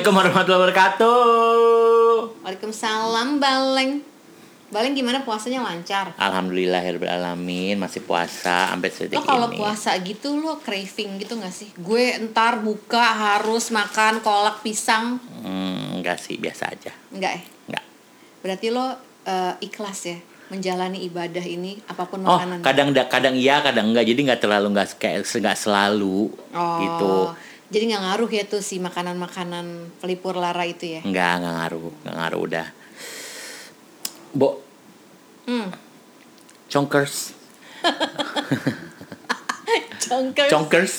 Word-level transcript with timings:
Assalamualaikum 0.00 0.32
warahmatullahi 0.32 0.60
wabarakatuh. 0.64 2.16
Waalaikumsalam 2.40 3.28
Baleng. 3.36 3.92
Baleng 4.72 4.96
gimana 4.96 5.20
puasanya 5.28 5.60
lancar? 5.60 6.16
Alhamdulillah 6.16 6.80
alamin 7.04 7.76
masih 7.76 8.00
puasa 8.00 8.72
sampai 8.72 8.88
sedetik 8.88 9.20
Lo 9.20 9.28
kalau 9.28 9.52
ini. 9.52 9.60
puasa 9.60 9.92
gitu 10.00 10.40
lo 10.40 10.56
craving 10.56 11.20
gitu 11.20 11.36
gak 11.36 11.52
sih? 11.52 11.68
Gue 11.76 12.16
entar 12.16 12.64
buka 12.64 13.12
harus 13.12 13.68
makan 13.68 14.24
kolak 14.24 14.64
pisang. 14.64 15.20
Hmm, 15.44 16.00
enggak 16.00 16.16
sih, 16.16 16.40
biasa 16.40 16.72
aja. 16.72 16.96
Enggak 17.12 17.36
ya? 17.36 17.42
Enggak. 17.68 17.84
Berarti 18.40 18.66
lo 18.72 18.96
eh, 19.28 19.54
ikhlas 19.68 20.00
ya 20.08 20.16
menjalani 20.48 21.04
ibadah 21.04 21.44
ini 21.44 21.76
apa 21.84 22.08
pun 22.08 22.24
Oh, 22.24 22.40
makanan. 22.40 22.64
kadang 22.64 22.88
kadang 22.96 23.36
iya, 23.36 23.60
kadang 23.60 23.92
enggak. 23.92 24.08
Jadi 24.08 24.32
nggak 24.32 24.40
terlalu 24.40 24.72
nggak 24.72 24.96
kayak 24.96 25.28
nggak 25.28 25.58
selalu 25.60 26.32
Oh, 26.56 26.80
gitu. 26.80 27.16
Jadi 27.70 27.86
nggak 27.86 28.02
ngaruh 28.02 28.30
ya 28.30 28.44
tuh 28.44 28.58
si 28.60 28.82
makanan-makanan 28.82 29.94
pelipur 30.02 30.34
lara 30.34 30.66
itu 30.66 30.98
ya? 30.98 31.00
Enggak, 31.06 31.38
enggak 31.38 31.54
ngaruh, 31.54 31.92
enggak 32.02 32.16
ngaruh 32.18 32.40
udah. 32.42 32.66
Bo, 34.30 34.48
Hmm. 35.46 35.70
chonkers, 36.66 37.34
Congkers. 40.06 40.50
chonkers. 40.52 40.94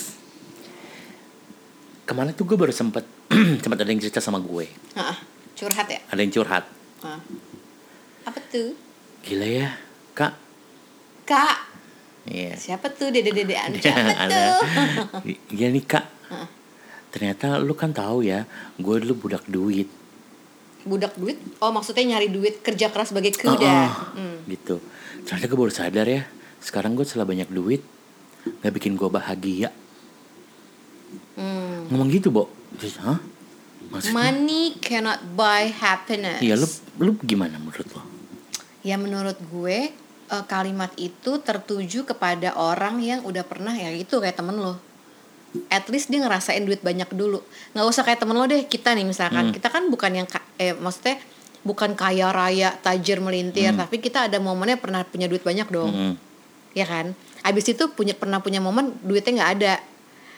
Ke 2.04 2.12
mana 2.12 2.32
tuh 2.32 2.44
gue 2.44 2.56
baru 2.56 2.72
sempet 2.72 3.04
sempet 3.64 3.78
ada 3.78 3.88
yang 3.88 4.00
cerita 4.00 4.20
sama 4.20 4.40
gue. 4.40 4.68
Ah, 4.94 5.16
curhat 5.56 5.88
ya? 5.88 6.00
Ada 6.08 6.20
yang 6.20 6.32
curhat. 6.34 6.64
Ah. 7.00 7.20
Apa 8.24 8.40
tuh? 8.48 8.76
Gila 9.24 9.48
ya, 9.48 9.70
kak. 10.12 10.34
Kak, 11.24 11.58
Iya. 12.28 12.54
siapa 12.56 12.92
tuh 12.92 13.10
dede-dedean? 13.10 13.72
Siapa 13.84 14.28
tuh? 14.28 14.60
Iya 15.50 15.68
nih 15.72 15.84
kak. 15.84 16.06
Hah. 16.28 16.48
Ternyata 17.12 17.60
lu 17.60 17.76
kan 17.76 17.92
tahu 17.92 18.24
ya, 18.24 18.48
gue 18.80 18.96
dulu 19.04 19.28
budak 19.28 19.44
duit. 19.46 19.88
Budak 20.82 21.14
duit? 21.20 21.38
Oh 21.60 21.70
maksudnya 21.70 22.18
nyari 22.18 22.32
duit 22.32 22.64
kerja 22.64 22.88
keras 22.90 23.12
sebagai 23.12 23.36
kuda. 23.36 23.68
Ah, 23.68 23.92
Hmm. 24.16 24.48
Gitu. 24.48 24.80
Ternyata 25.28 25.46
gue 25.46 25.60
baru 25.60 25.74
sadar 25.76 26.08
ya, 26.08 26.24
sekarang 26.64 26.96
gue 26.96 27.04
setelah 27.06 27.28
banyak 27.28 27.52
duit, 27.52 27.84
nggak 28.64 28.74
bikin 28.74 28.96
gue 28.96 29.10
bahagia. 29.12 29.70
Hmm. 31.36 31.92
Ngomong 31.92 32.10
gitu, 32.10 32.32
Bo. 32.32 32.48
Terus, 32.80 32.98
hah? 33.04 33.20
Maksudnya? 33.92 34.16
Money 34.16 34.80
cannot 34.80 35.20
buy 35.36 35.68
happiness. 35.68 36.40
Iya, 36.40 36.56
lu, 36.56 36.68
lu 36.98 37.12
gimana 37.22 37.60
menurut 37.60 37.88
lo? 37.92 38.02
Ya 38.82 38.96
menurut 38.96 39.38
gue 39.52 39.92
eh, 40.32 40.44
kalimat 40.48 40.90
itu 40.96 41.38
tertuju 41.44 42.08
kepada 42.08 42.56
orang 42.56 43.04
yang 43.04 43.20
udah 43.28 43.44
pernah 43.44 43.76
ya 43.76 43.92
itu 43.92 44.18
kayak 44.18 44.40
temen 44.40 44.58
lo. 44.58 44.80
At 45.68 45.92
least 45.92 46.08
dia 46.08 46.20
ngerasain 46.20 46.64
duit 46.64 46.80
banyak 46.80 47.12
dulu. 47.12 47.44
Nggak 47.76 47.86
usah 47.86 48.04
kayak 48.04 48.24
temen 48.24 48.36
lo 48.36 48.48
deh. 48.48 48.64
Kita 48.66 48.96
nih 48.96 49.04
misalkan, 49.04 49.52
Hmm. 49.52 49.54
kita 49.54 49.68
kan 49.68 49.88
bukan 49.88 50.12
yang 50.16 50.28
eh 50.56 50.72
maksudnya 50.72 51.20
bukan 51.62 51.94
kaya 51.94 52.32
raya, 52.32 52.74
tajir 52.80 53.20
melintir, 53.20 53.70
tapi 53.76 54.00
kita 54.00 54.26
ada 54.26 54.40
momennya 54.40 54.80
pernah 54.80 55.04
punya 55.04 55.28
duit 55.28 55.44
banyak 55.44 55.68
dong. 55.68 55.92
Mm-mm. 55.92 56.14
ya 56.72 56.88
kan 56.88 57.12
abis 57.44 57.76
itu 57.76 57.84
punya 57.92 58.16
pernah 58.16 58.40
punya 58.40 58.64
momen 58.64 58.96
duitnya 59.04 59.44
nggak 59.44 59.54
ada 59.60 59.76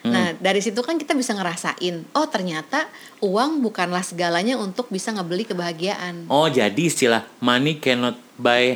nah 0.03 0.34
dari 0.36 0.59
situ 0.59 0.81
kan 0.81 0.97
kita 0.97 1.14
bisa 1.14 1.31
ngerasain 1.31 2.09
oh 2.11 2.25
ternyata 2.25 2.89
uang 3.22 3.61
bukanlah 3.61 4.02
segalanya 4.02 4.58
untuk 4.58 4.89
bisa 4.89 5.14
ngebeli 5.14 5.45
kebahagiaan 5.45 6.25
Oh, 6.28 6.50
jadi 6.50 6.75
istilah 6.75 7.23
money 7.38 7.78
cannot 7.78 8.17
buy 8.36 8.75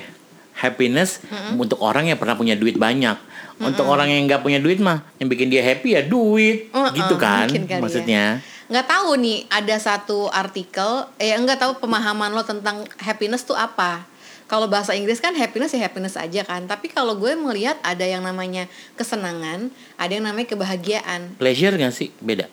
happiness 0.58 1.22
untuk 1.54 1.78
orang 1.80 2.10
yang 2.10 2.18
pernah 2.18 2.34
punya 2.34 2.58
duit 2.58 2.76
banyak. 2.76 3.16
Untuk 3.58 3.86
orang 3.86 4.10
yang 4.10 4.26
nggak 4.26 4.42
punya 4.42 4.58
duit 4.58 4.78
mah, 4.78 5.02
yang 5.18 5.30
bikin 5.30 5.50
dia 5.50 5.62
happy 5.62 5.94
ya 5.94 6.06
duit, 6.06 6.70
Uh-uh, 6.70 6.94
gitu 6.94 7.18
kan? 7.18 7.50
ya. 7.50 7.78
Maksudnya. 7.78 8.24
nggak 8.68 8.84
tahu 8.84 9.16
nih 9.16 9.48
ada 9.48 9.80
satu 9.80 10.28
artikel 10.28 11.08
eh 11.16 11.32
nggak 11.32 11.56
tahu 11.56 11.72
pemahaman 11.80 12.36
lo 12.36 12.44
tentang 12.44 12.84
happiness 13.00 13.48
tuh 13.48 13.56
apa 13.56 14.04
kalau 14.44 14.68
bahasa 14.68 14.92
Inggris 14.92 15.24
kan 15.24 15.32
happiness 15.32 15.72
ya 15.72 15.88
happiness 15.88 16.20
aja 16.20 16.44
kan 16.44 16.68
tapi 16.68 16.92
kalau 16.92 17.16
gue 17.16 17.32
melihat 17.32 17.80
ada 17.80 18.04
yang 18.04 18.20
namanya 18.20 18.68
kesenangan 19.00 19.72
ada 19.96 20.12
yang 20.12 20.28
namanya 20.28 20.52
kebahagiaan 20.52 21.40
Pleasure 21.40 21.80
nggak 21.80 21.96
sih? 21.96 22.12
Beda. 22.20 22.52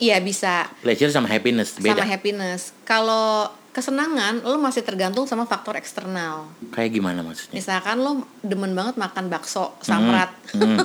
iya 0.00 0.16
bisa 0.18 0.72
Pleasure 0.80 1.12
sama 1.12 1.28
happiness 1.28 1.76
beda. 1.76 2.00
sama 2.00 2.08
happiness 2.08 2.72
kalau 2.82 3.52
kesenangan 3.72 4.44
lo 4.44 4.60
masih 4.60 4.84
tergantung 4.84 5.24
sama 5.24 5.48
faktor 5.48 5.80
eksternal. 5.80 6.44
Kayak 6.76 7.00
gimana 7.00 7.24
maksudnya? 7.24 7.56
misalkan 7.56 7.96
lo 8.04 8.28
demen 8.44 8.76
banget 8.76 9.00
makan 9.00 9.32
bakso 9.32 9.72
samrat. 9.80 10.28
Hmm. 10.52 10.76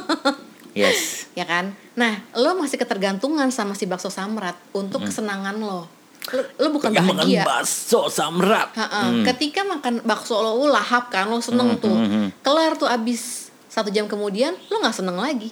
Yes. 0.72 1.28
ya 1.40 1.44
kan? 1.44 1.76
Nah 2.00 2.24
lo 2.32 2.56
masih 2.56 2.80
ketergantungan 2.80 3.52
sama 3.52 3.76
si 3.76 3.84
bakso 3.84 4.08
samrat 4.08 4.56
untuk 4.72 5.04
kesenangan 5.04 5.60
lo. 5.60 5.84
Lo, 6.32 6.42
lo 6.60 6.68
bukan 6.72 6.92
Pengen 6.96 7.12
makan 7.12 7.28
bahagia. 7.28 7.44
bakso 7.44 8.08
samrat. 8.08 8.72
Ha-ha. 8.76 9.12
ketika 9.36 9.68
makan 9.68 10.00
bakso 10.08 10.40
lo 10.40 10.56
lo 10.56 10.72
lahap 10.72 11.12
kan 11.12 11.28
lo 11.28 11.44
seneng 11.44 11.76
tuh. 11.84 11.92
kelar 12.40 12.80
tuh 12.80 12.88
abis 12.88 13.52
satu 13.68 13.92
jam 13.92 14.08
kemudian 14.08 14.56
lo 14.72 14.80
nggak 14.80 14.96
seneng 14.96 15.20
lagi. 15.20 15.52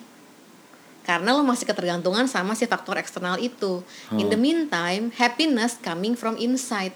Karena 1.06 1.38
lo 1.38 1.46
masih 1.46 1.70
ketergantungan 1.70 2.26
sama 2.26 2.58
si 2.58 2.66
faktor 2.66 2.98
eksternal 2.98 3.38
itu. 3.44 3.84
In 4.16 4.32
the 4.32 4.40
meantime 4.40 5.12
happiness 5.20 5.78
coming 5.84 6.18
from 6.18 6.34
inside 6.40 6.96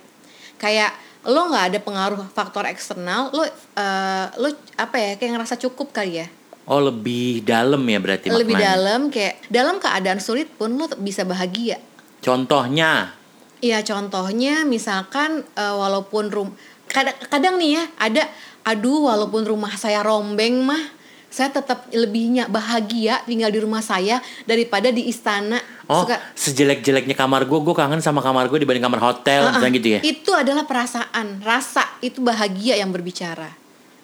kayak 0.60 0.92
lo 1.28 1.52
nggak 1.52 1.66
ada 1.74 1.80
pengaruh 1.80 2.22
faktor 2.32 2.68
eksternal 2.68 3.32
lo 3.32 3.44
eh, 3.48 4.26
lo 4.40 4.52
apa 4.76 4.96
ya 5.00 5.12
kayak 5.16 5.32
ngerasa 5.40 5.56
cukup 5.58 5.96
kali 5.96 6.24
ya? 6.24 6.28
Oh 6.70 6.78
lebih 6.78 7.42
dalam 7.42 7.82
ya 7.90 7.98
berarti 7.98 8.30
lebih 8.30 8.54
maknanya. 8.54 8.78
dalam 8.78 9.02
kayak 9.10 9.36
dalam 9.50 9.76
keadaan 9.82 10.22
sulit 10.22 10.52
pun 10.54 10.78
lo 10.78 10.86
bisa 11.02 11.26
bahagia. 11.26 11.82
Contohnya, 12.20 13.16
Iya 13.60 13.84
contohnya 13.84 14.64
misalkan 14.64 15.44
eh, 15.60 15.76
walaupun 15.76 16.32
rum 16.32 16.50
kadang, 16.88 17.18
kadang 17.28 17.56
nih 17.60 17.80
ya 17.80 17.84
ada 18.00 18.24
aduh 18.64 19.12
walaupun 19.12 19.44
rumah 19.44 19.76
saya 19.76 20.00
rombeng 20.00 20.64
mah 20.64 20.99
saya 21.30 21.54
tetap 21.54 21.86
lebihnya 21.90 22.46
bahagia 22.46 23.22
tinggal 23.24 23.48
di 23.48 23.58
rumah 23.58 23.80
saya 23.80 24.18
daripada 24.44 24.90
di 24.90 25.06
istana 25.06 25.62
oh 25.86 26.04
Suka- 26.04 26.18
sejelek-jeleknya 26.34 27.14
kamar 27.14 27.46
gue, 27.46 27.60
gue 27.60 27.72
kangen 27.72 28.02
sama 28.02 28.20
kamar 28.20 28.46
gue 28.46 28.60
dibanding 28.60 28.82
kamar 28.82 28.98
hotel, 29.00 29.46
ah. 29.46 29.54
misalnya 29.54 29.74
gitu 29.74 29.90
ya. 29.90 30.00
itu 30.02 30.32
adalah 30.34 30.66
perasaan 30.66 31.40
rasa 31.40 31.86
itu 32.00 32.20
bahagia 32.20 32.76
yang 32.76 32.90
berbicara 32.90 33.54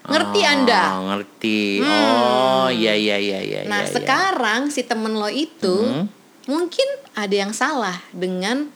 ngerti 0.06 0.40
Oh, 0.40 0.46
anda 0.46 0.82
Ngerti. 1.02 1.82
Oh 1.82 2.70
iya 2.70 2.94
iya 2.94 3.18
iya 3.18 3.40
iya. 3.42 3.60
nah 3.66 3.82
iya. 3.82 3.90
sekarang 3.90 4.70
si 4.70 4.86
temen 4.86 5.18
lo 5.18 5.26
itu 5.28 5.82
Hmm. 5.82 6.06
mungkin 6.46 6.86
ada 7.18 7.34
yang 7.34 7.50
salah 7.52 7.98
dengan 8.14 8.70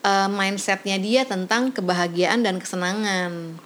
eh, 0.00 0.28
mindsetnya 0.30 0.96
dia 0.96 1.28
tentang 1.28 1.68
kebahagiaan 1.68 2.40
dan 2.40 2.56
kesenangan 2.56 3.60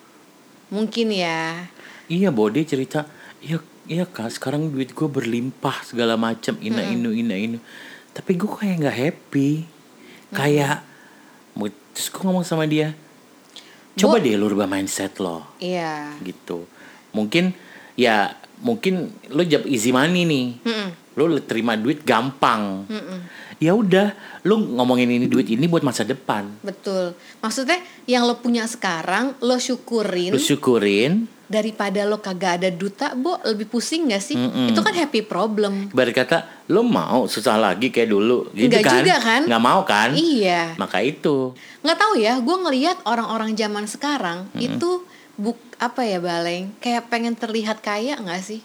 mungkin 0.69 1.15
ya 1.15 1.71
Iya 2.09 2.33
Bode 2.33 2.65
cerita, 2.65 3.06
iya 3.39 3.62
iya 3.88 4.04
kak 4.04 4.28
sekarang 4.31 4.69
duit 4.69 4.93
gue 4.93 5.09
berlimpah 5.09 5.81
segala 5.82 6.15
macam. 6.15 6.54
Ina 6.60 6.84
inu 6.87 7.10
ina 7.10 7.34
inu, 7.34 7.59
tapi 8.12 8.37
gue 8.37 8.47
kayak 8.47 8.76
nggak 8.78 8.99
happy, 9.00 9.65
kayak 10.31 10.84
mau- 11.56 11.72
terus 11.91 12.09
gue 12.09 12.22
ngomong 12.22 12.44
sama 12.44 12.69
dia, 12.69 12.93
coba 13.97 14.21
Bo- 14.21 14.22
deh 14.22 14.37
lu 14.37 14.47
rubah 14.47 14.69
mindset 14.69 15.16
lo, 15.19 15.43
iya. 15.59 16.12
Gitu. 16.21 16.69
Mungkin 17.10 17.50
ya 17.97 18.31
mungkin 18.60 19.09
lo 19.26 19.43
jawab 19.43 19.66
easy 19.66 19.91
money 19.91 20.22
nih, 20.22 20.47
Mm-mm. 20.62 20.88
lo 21.16 21.41
terima 21.41 21.75
duit 21.75 22.05
gampang, 22.05 22.84
ya 23.59 23.72
udah 23.72 24.12
lo 24.44 24.55
ngomongin 24.59 25.08
ini 25.08 25.26
duit 25.26 25.49
ini 25.49 25.64
buat 25.64 25.82
masa 25.82 26.05
depan, 26.05 26.61
Betul. 26.61 27.17
Maksudnya 27.40 27.81
yang 28.05 28.23
lo 28.23 28.38
punya 28.38 28.69
sekarang 28.69 29.35
lo 29.40 29.56
syukurin 29.56 30.31
lo 30.31 30.38
syukurin. 30.38 31.26
Daripada 31.49 32.05
lo 32.05 32.17
kagak 32.17 32.61
ada 32.61 32.71
duta, 32.71 33.12
Bo, 33.12 33.41
lebih 33.43 33.65
pusing 33.67 34.06
gak 34.06 34.21
sih? 34.21 34.37
Mm-mm. 34.37 34.69
Itu 34.69 34.79
kan 34.79 34.93
happy 34.93 35.21
problem. 35.23 35.89
Ibarat 35.89 36.15
kata 36.15 36.39
lo 36.67 36.83
mau 36.83 37.25
susah 37.25 37.56
lagi 37.56 37.89
kayak 37.89 38.06
dulu 38.06 38.53
gitu 38.53 38.69
Enggak 38.69 38.85
kan 38.85 38.97
juga 38.99 39.17
kan? 39.19 39.43
nggak 39.43 39.62
mau 39.62 39.81
kan 39.83 40.12
Iya. 40.12 40.77
maka 40.77 41.00
itu 41.00 41.56
nggak 41.81 41.99
tahu 41.99 42.15
ya, 42.19 42.37
gue 42.37 42.56
ngelihat 42.59 43.00
orang-orang 43.03 43.53
zaman 43.53 43.85
sekarang 43.85 44.45
itu 44.55 45.03
buk 45.35 45.56
apa 45.77 46.03
ya 46.03 46.19
baleng, 46.19 46.77
kayak 46.77 47.09
pengen 47.09 47.33
terlihat 47.33 47.81
kaya 47.81 48.15
nggak 48.15 48.43
sih? 48.43 48.61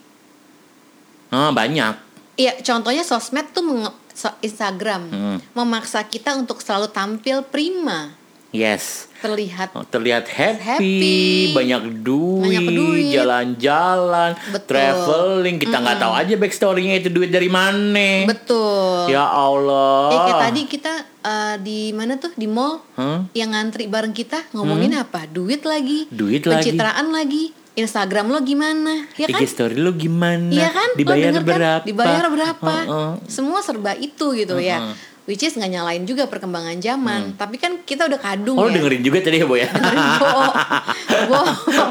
ah 1.30 1.50
banyak 1.50 1.96
Iya, 2.34 2.58
contohnya 2.60 3.00
sosmed 3.00 3.46
tuh 3.48 3.62
menge- 3.62 3.94
so- 4.10 4.34
Instagram 4.40 5.06
Mm. 5.06 5.38
memaksa 5.54 6.02
kita 6.02 6.34
untuk 6.34 6.58
selalu 6.58 6.90
tampil 6.90 7.40
prima, 7.44 8.10
yes 8.54 9.10
terlihat 9.18 9.72
Oh, 9.72 9.82
terlihat 9.82 10.28
happy, 10.28 10.60
Happy. 10.60 11.56
banyak 11.56 12.04
duit, 12.04 13.08
jalan-jalan, 13.08 14.36
traveling. 14.68 15.56
Kita 15.56 15.80
nggak 15.80 15.96
tahu 15.96 16.12
aja 16.12 16.34
backstorynya 16.36 17.00
itu 17.00 17.08
duit 17.08 17.32
dari 17.32 17.48
mana. 17.48 18.28
betul. 18.28 19.08
Ya 19.08 19.24
Allah. 19.24 20.12
Eh, 20.12 20.18
kayak 20.20 20.42
tadi 20.44 20.60
kita 20.68 20.92
eh, 21.24 21.56
di 21.58 21.80
mana 21.90 22.20
tuh 22.20 22.36
di 22.36 22.44
mall 22.44 22.84
Hah? 22.94 23.24
yang 23.32 23.56
ngantri 23.56 23.88
bareng 23.88 24.12
kita 24.12 24.44
ngomongin 24.52 24.92
apa? 24.94 25.24
Duit 25.24 25.64
lagi, 25.64 26.04
Duit 26.12 26.44
lagi. 26.44 26.68
pencitraan 26.68 27.08
lagi, 27.08 27.48
Instagram 27.74 28.28
lo 28.28 28.44
gimana 28.44 29.08
ya 29.16 29.26
kan 29.26 29.40
IG 29.40 29.48
story 29.48 29.74
lu 29.74 29.96
gimana? 29.96 30.52
Iya 30.52 30.68
kan? 30.68 30.88
Lo 30.92 30.98
Dibayar 31.00 31.32
denger 31.32 31.40
kan? 31.40 31.48
berapa? 31.48 31.84
Dibayar 31.88 32.24
berapa? 32.28 32.74
Heeh. 32.76 33.12
Semua 33.24 33.64
serba 33.64 33.96
itu 33.96 34.36
gitu 34.36 34.60
ya. 34.60 34.92
Which 35.24 35.40
is 35.40 35.56
nggak 35.56 35.72
nyalain 35.72 36.04
juga 36.04 36.28
perkembangan 36.28 36.76
zaman. 36.78 37.32
Tapi 37.34 37.56
kan 37.56 37.80
kita 37.80 38.04
udah 38.04 38.20
kadung 38.20 38.54
Oh, 38.54 38.68
ya. 38.68 38.76
dengerin 38.76 39.00
juga 39.00 39.18
tadi 39.18 39.40
ya, 39.40 39.48
Bo 39.48 39.56
ya? 39.56 39.72
Bo, 40.20 40.36
bo, 41.32 41.40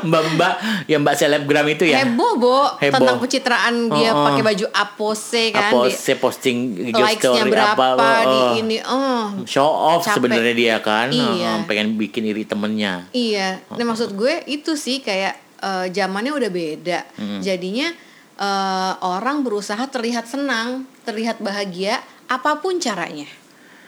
Mbak-mbak, 0.03 0.53
ya 0.85 0.97
Mbak 0.97 1.15
selebgram 1.15 1.65
itu 1.67 1.83
ya? 1.87 2.05
heboh 2.05 2.37
bo 2.37 2.77
Heboh. 2.77 2.93
tentang 2.93 3.17
pencitraan 3.17 3.75
dia 3.89 4.09
Oh, 4.09 4.21
oh. 4.21 4.25
pakai 4.29 4.43
baju 4.43 4.65
apose 4.69 5.43
kan. 5.49 5.71
Di- 5.73 5.97
saya 5.97 6.17
posting 6.17 6.57
likes-nya 6.93 7.41
story 7.41 7.49
berapa 7.49 7.83
apa? 7.97 8.09
di 8.21 8.37
oh. 8.37 8.53
ini. 8.55 8.77
Oh, 8.83 9.25
Show 9.43 9.65
off 9.65 10.05
sebenarnya 10.05 10.53
dia 10.53 10.75
kan, 10.77 11.09
Iya. 11.09 11.25
Heeh, 11.25 11.55
pengen 11.65 11.97
bikin 11.97 12.23
iri 12.23 12.45
temennya. 12.45 13.09
Iya, 13.09 13.65
nah 13.67 13.85
maksud 13.87 14.13
gue 14.13 14.45
itu 14.45 14.77
sih 14.77 15.01
kayak 15.01 15.33
eh, 15.57 15.85
zamannya 15.89 16.29
udah 16.31 16.49
beda. 16.49 16.99
Jadinya 17.39 17.89
eh, 18.35 18.93
orang 19.01 19.41
berusaha 19.41 19.81
terlihat 19.87 20.29
senang, 20.29 20.85
terlihat 21.01 21.39
bahagia, 21.39 21.97
apa 22.33 22.57
pun 22.57 22.81
caranya, 22.81 23.29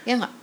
ya 0.06 0.18
nggak? 0.18 0.33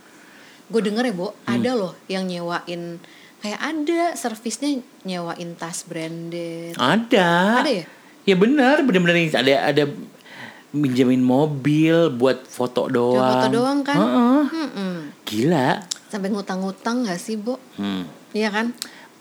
Gue 0.67 0.81
denger 0.81 1.11
ya, 1.11 1.13
Bo, 1.13 1.35
ada 1.43 1.71
loh 1.75 1.93
yang 2.07 2.25
nyewain 2.25 2.97
kayak 3.43 3.59
ada 3.59 4.15
servisnya 4.15 4.79
nyewain 5.03 5.55
tas 5.55 5.83
branded. 5.83 6.75
Ada. 6.79 7.59
Ada 7.63 7.71
ya? 7.71 7.85
Ya 8.23 8.35
benar, 8.39 8.79
benar-benar 8.87 9.19
ada 9.19 9.53
ada 9.67 9.83
minjemin 10.71 11.19
mobil 11.19 12.09
buat 12.09 12.47
foto 12.47 12.87
doang. 12.87 13.19
Foto 13.19 13.47
doang 13.51 13.79
kan? 13.83 13.99
Heeh. 13.99 14.41
Mm-mm. 14.47 14.95
Gila. 15.27 15.83
Sampai 16.07 16.31
ngutang-ngutang 16.31 17.03
gak 17.03 17.19
sih, 17.19 17.35
Bo? 17.35 17.59
Hmm. 17.77 18.07
Iya 18.31 18.49
kan? 18.49 18.71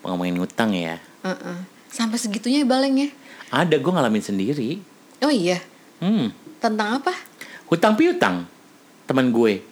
Ngomongin 0.06 0.38
ngutang 0.38 0.70
ya. 0.72 0.96
Heeh. 1.26 1.58
Sampai 1.92 2.16
segitunya 2.16 2.64
ya 2.64 2.68
balengnya. 2.68 3.10
Ada 3.52 3.76
gue 3.76 3.92
ngalamin 3.92 4.24
sendiri. 4.24 4.80
Oh 5.20 5.30
iya, 5.30 5.60
Hmm. 6.02 6.34
tentang 6.58 6.98
apa? 6.98 7.14
Hutang 7.70 7.94
piutang. 7.94 8.48
Teman 9.06 9.34
gue 9.34 9.62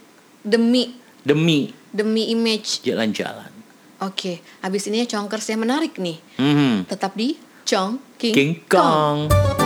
Demi 0.40 0.96
demi 1.20 1.70
demi 1.92 2.32
image. 2.32 2.80
jalan-jalan. 2.86 3.52
Oke, 4.00 4.40
habis 4.64 4.88
ini 4.88 5.04
congkers 5.04 5.44
yang 5.52 5.60
menarik 5.60 6.00
nih. 6.00 6.16
Hmm. 6.40 6.88
Tetap 6.88 7.12
di 7.12 7.36
Chong 7.68 8.00
King, 8.16 8.32
King 8.32 8.52
Kong. 8.64 9.28
Gila, 9.28 9.59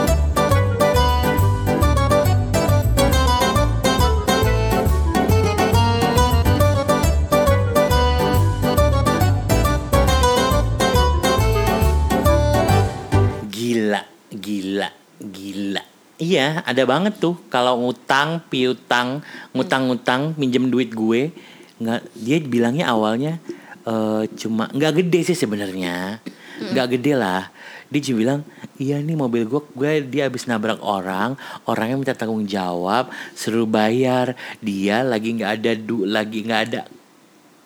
Iya, 16.25 16.65
ada 16.65 16.82
banget 16.88 17.21
tuh. 17.21 17.37
Kalau 17.53 17.76
ngutang, 17.85 18.41
piutang, 18.49 19.21
ngutang-ngutang, 19.53 20.32
minjem 20.41 20.73
duit 20.73 20.88
gue, 20.97 21.29
nggak 21.76 22.00
dia 22.17 22.37
bilangnya 22.41 22.88
awalnya 22.88 23.37
eh, 23.85 24.25
cuma 24.41 24.73
nggak 24.73 25.05
gede 25.05 25.21
sih 25.29 25.37
sebenarnya, 25.37 26.25
nggak 26.73 26.97
gede 26.97 27.12
lah. 27.12 27.53
Dia 27.93 28.00
cuma 28.09 28.17
bilang, 28.25 28.41
iya 28.81 29.05
nih 29.05 29.17
mobil 29.21 29.44
gue, 29.44 29.61
gue 29.76 29.93
dia 30.09 30.32
habis 30.32 30.49
nabrak 30.49 30.81
orang, 30.81 31.37
orangnya 31.69 31.97
minta 32.00 32.17
tanggung 32.17 32.49
jawab, 32.49 33.12
suruh 33.37 33.69
bayar, 33.69 34.32
dia 34.65 35.05
lagi 35.05 35.37
nggak 35.37 35.50
ada 35.61 35.73
du, 35.77 36.09
lagi 36.09 36.41
nggak 36.41 36.61
ada 36.73 36.81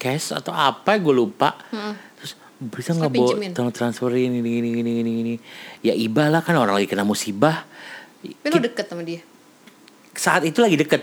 cash 0.02 0.34
atau 0.34 0.50
apa, 0.50 0.98
gue 0.98 1.14
lupa. 1.14 1.54
Terus 2.18 2.34
bisa 2.58 2.90
nggak 2.90 3.12
bawa 3.14 3.70
transferin 3.70 4.34
ini 4.34 4.50
ini 4.58 4.82
ini 4.82 4.92
ini 4.98 5.12
ini 5.22 5.34
ya 5.78 5.94
iba 5.94 6.26
lah 6.26 6.42
kan 6.42 6.58
orang 6.58 6.82
lagi 6.82 6.90
kena 6.90 7.06
musibah 7.06 7.67
Tapi 8.20 8.50
lu 8.50 8.60
deket 8.60 8.86
sama 8.86 9.02
dia. 9.02 9.20
saat 10.12 10.42
itu 10.42 10.58
lagi 10.58 10.74
deket 10.74 11.02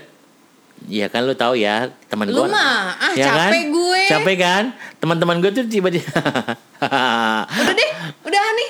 ya 0.84 1.08
kan 1.08 1.24
lu 1.24 1.32
tahu 1.32 1.56
ya 1.56 1.88
teman 2.06 2.28
Lu 2.28 2.36
gue 2.38 2.46
mah, 2.46 2.92
ah, 2.94 3.12
ya 3.16 3.26
kan? 3.26 3.48
capek 3.48 3.64
gue. 3.70 4.00
capek 4.06 4.36
kan 4.36 4.64
teman-teman 4.98 5.40
gue 5.40 5.50
tuh 5.50 5.64
tiba-tiba 5.64 6.04
Udah 6.76 7.72
deh, 7.72 7.90
udah 8.22 8.40
nih. 8.52 8.68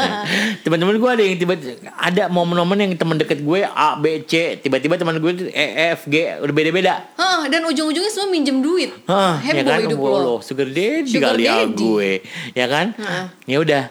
teman-teman 0.64 0.96
gue 0.96 1.10
ada 1.10 1.22
yang 1.22 1.36
tiba 1.36 1.52
ada 1.94 2.22
momen-momen 2.26 2.78
yang 2.80 2.92
teman 2.96 3.16
deket 3.16 3.38
gue 3.38 3.60
A 3.62 3.92
B 3.94 4.24
C 4.24 4.56
tiba-tiba 4.56 4.96
teman 4.96 5.20
gue 5.20 5.30
tuh 5.34 5.46
E 5.46 5.66
F 5.92 6.08
G 6.08 6.40
udah 6.40 6.54
beda-beda 6.54 7.04
Hah, 7.14 7.44
dan 7.46 7.60
ujung-ujungnya 7.62 8.08
semua 8.08 8.32
minjem 8.32 8.58
duit. 8.58 8.96
Hah, 9.04 9.36
Heboh 9.38 9.52
ya 9.54 9.62
kan 9.62 9.78
hidup 9.84 10.00
lo. 10.00 10.16
lo 10.16 10.34
sugar 10.40 10.66
daddy 10.66 11.12
Sugar 11.12 11.36
kali 11.36 11.44
ya 11.44 11.54
daddy. 11.60 11.76
gue 11.76 12.10
ya 12.56 12.66
kan 12.66 12.86
Heeh. 12.94 13.24
ya 13.46 13.56
udah 13.60 13.82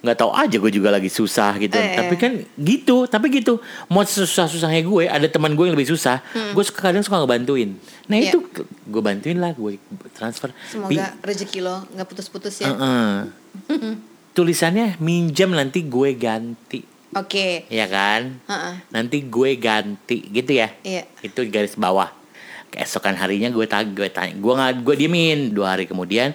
nggak 0.00 0.16
tahu 0.16 0.32
aja 0.32 0.56
gue 0.56 0.72
juga 0.72 0.88
lagi 0.88 1.06
susah 1.06 1.54
gitu 1.56 1.72
Eh, 1.72 1.92
tapi 1.94 2.14
eh. 2.14 2.18
kan 2.18 2.32
gitu 2.56 3.04
tapi 3.04 3.28
gitu 3.30 3.60
mau 3.86 4.00
susah 4.00 4.44
susahnya 4.44 4.80
gue 4.80 5.04
ada 5.04 5.26
teman 5.26 5.52
gue 5.52 5.62
yang 5.62 5.76
lebih 5.76 5.88
susah 5.88 6.24
gue 6.32 6.62
suka 6.62 6.80
kadang 6.86 7.00
suka 7.00 7.18
ngebantuin 7.18 7.76
nah 8.06 8.16
Hmm. 8.16 8.22
Iya. 8.22 8.30
itu 8.30 8.38
gue 8.86 9.02
bantuin 9.02 9.36
lah 9.36 9.52
gue 9.52 9.76
transfer 10.10 10.50
Bi- 10.50 10.96
Semoga 10.96 11.12
rezeki 11.20 11.60
lo 11.60 11.84
nggak 11.86 12.06
putus-putus 12.06 12.58
ya. 12.58 12.72
Heeh. 12.72 13.12
tulisannya 14.30 14.96
minjam 14.98 15.50
nanti 15.50 15.84
gue 15.84 16.10
ganti 16.14 16.80
Oke. 17.12 17.66
ya 17.66 17.84
kan 17.84 18.38
Heeh. 18.40 18.74
nanti 18.88 19.20
gue 19.22 19.50
ganti 19.56 20.24
gitu 20.24 20.52
ya 20.54 20.70
Iya. 20.80 21.04
itu 21.20 21.40
garis 21.46 21.74
bawah 21.74 22.08
keesokan 22.68 23.14
harinya 23.16 23.50
gue 23.50 23.66
tag 23.66 23.90
gue 23.90 24.06
tanya 24.08 24.32
gue 24.32 24.52
nggak 24.54 24.72
gue 24.80 24.94
diemin 24.96 25.50
dua 25.50 25.74
hari 25.74 25.84
kemudian 25.84 26.30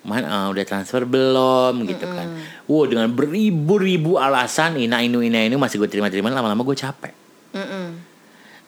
man 0.00 0.24
eh, 0.24 0.46
udah 0.48 0.64
transfer 0.64 1.04
belum 1.04 1.84
gitu 1.84 2.06
kan. 2.08 2.40
Wow 2.64 2.88
dengan 2.88 3.12
beribu-ribu 3.12 4.16
alasan 4.16 4.80
ina 4.80 5.04
inu 5.04 5.20
ina 5.20 5.44
ini 5.44 5.60
masih 5.60 5.76
gue 5.76 5.88
terima 5.92 6.08
terima 6.08 6.32
lama-lama 6.32 6.64
gue 6.64 6.76
capek. 6.76 7.12
Mm-mm. 7.50 7.86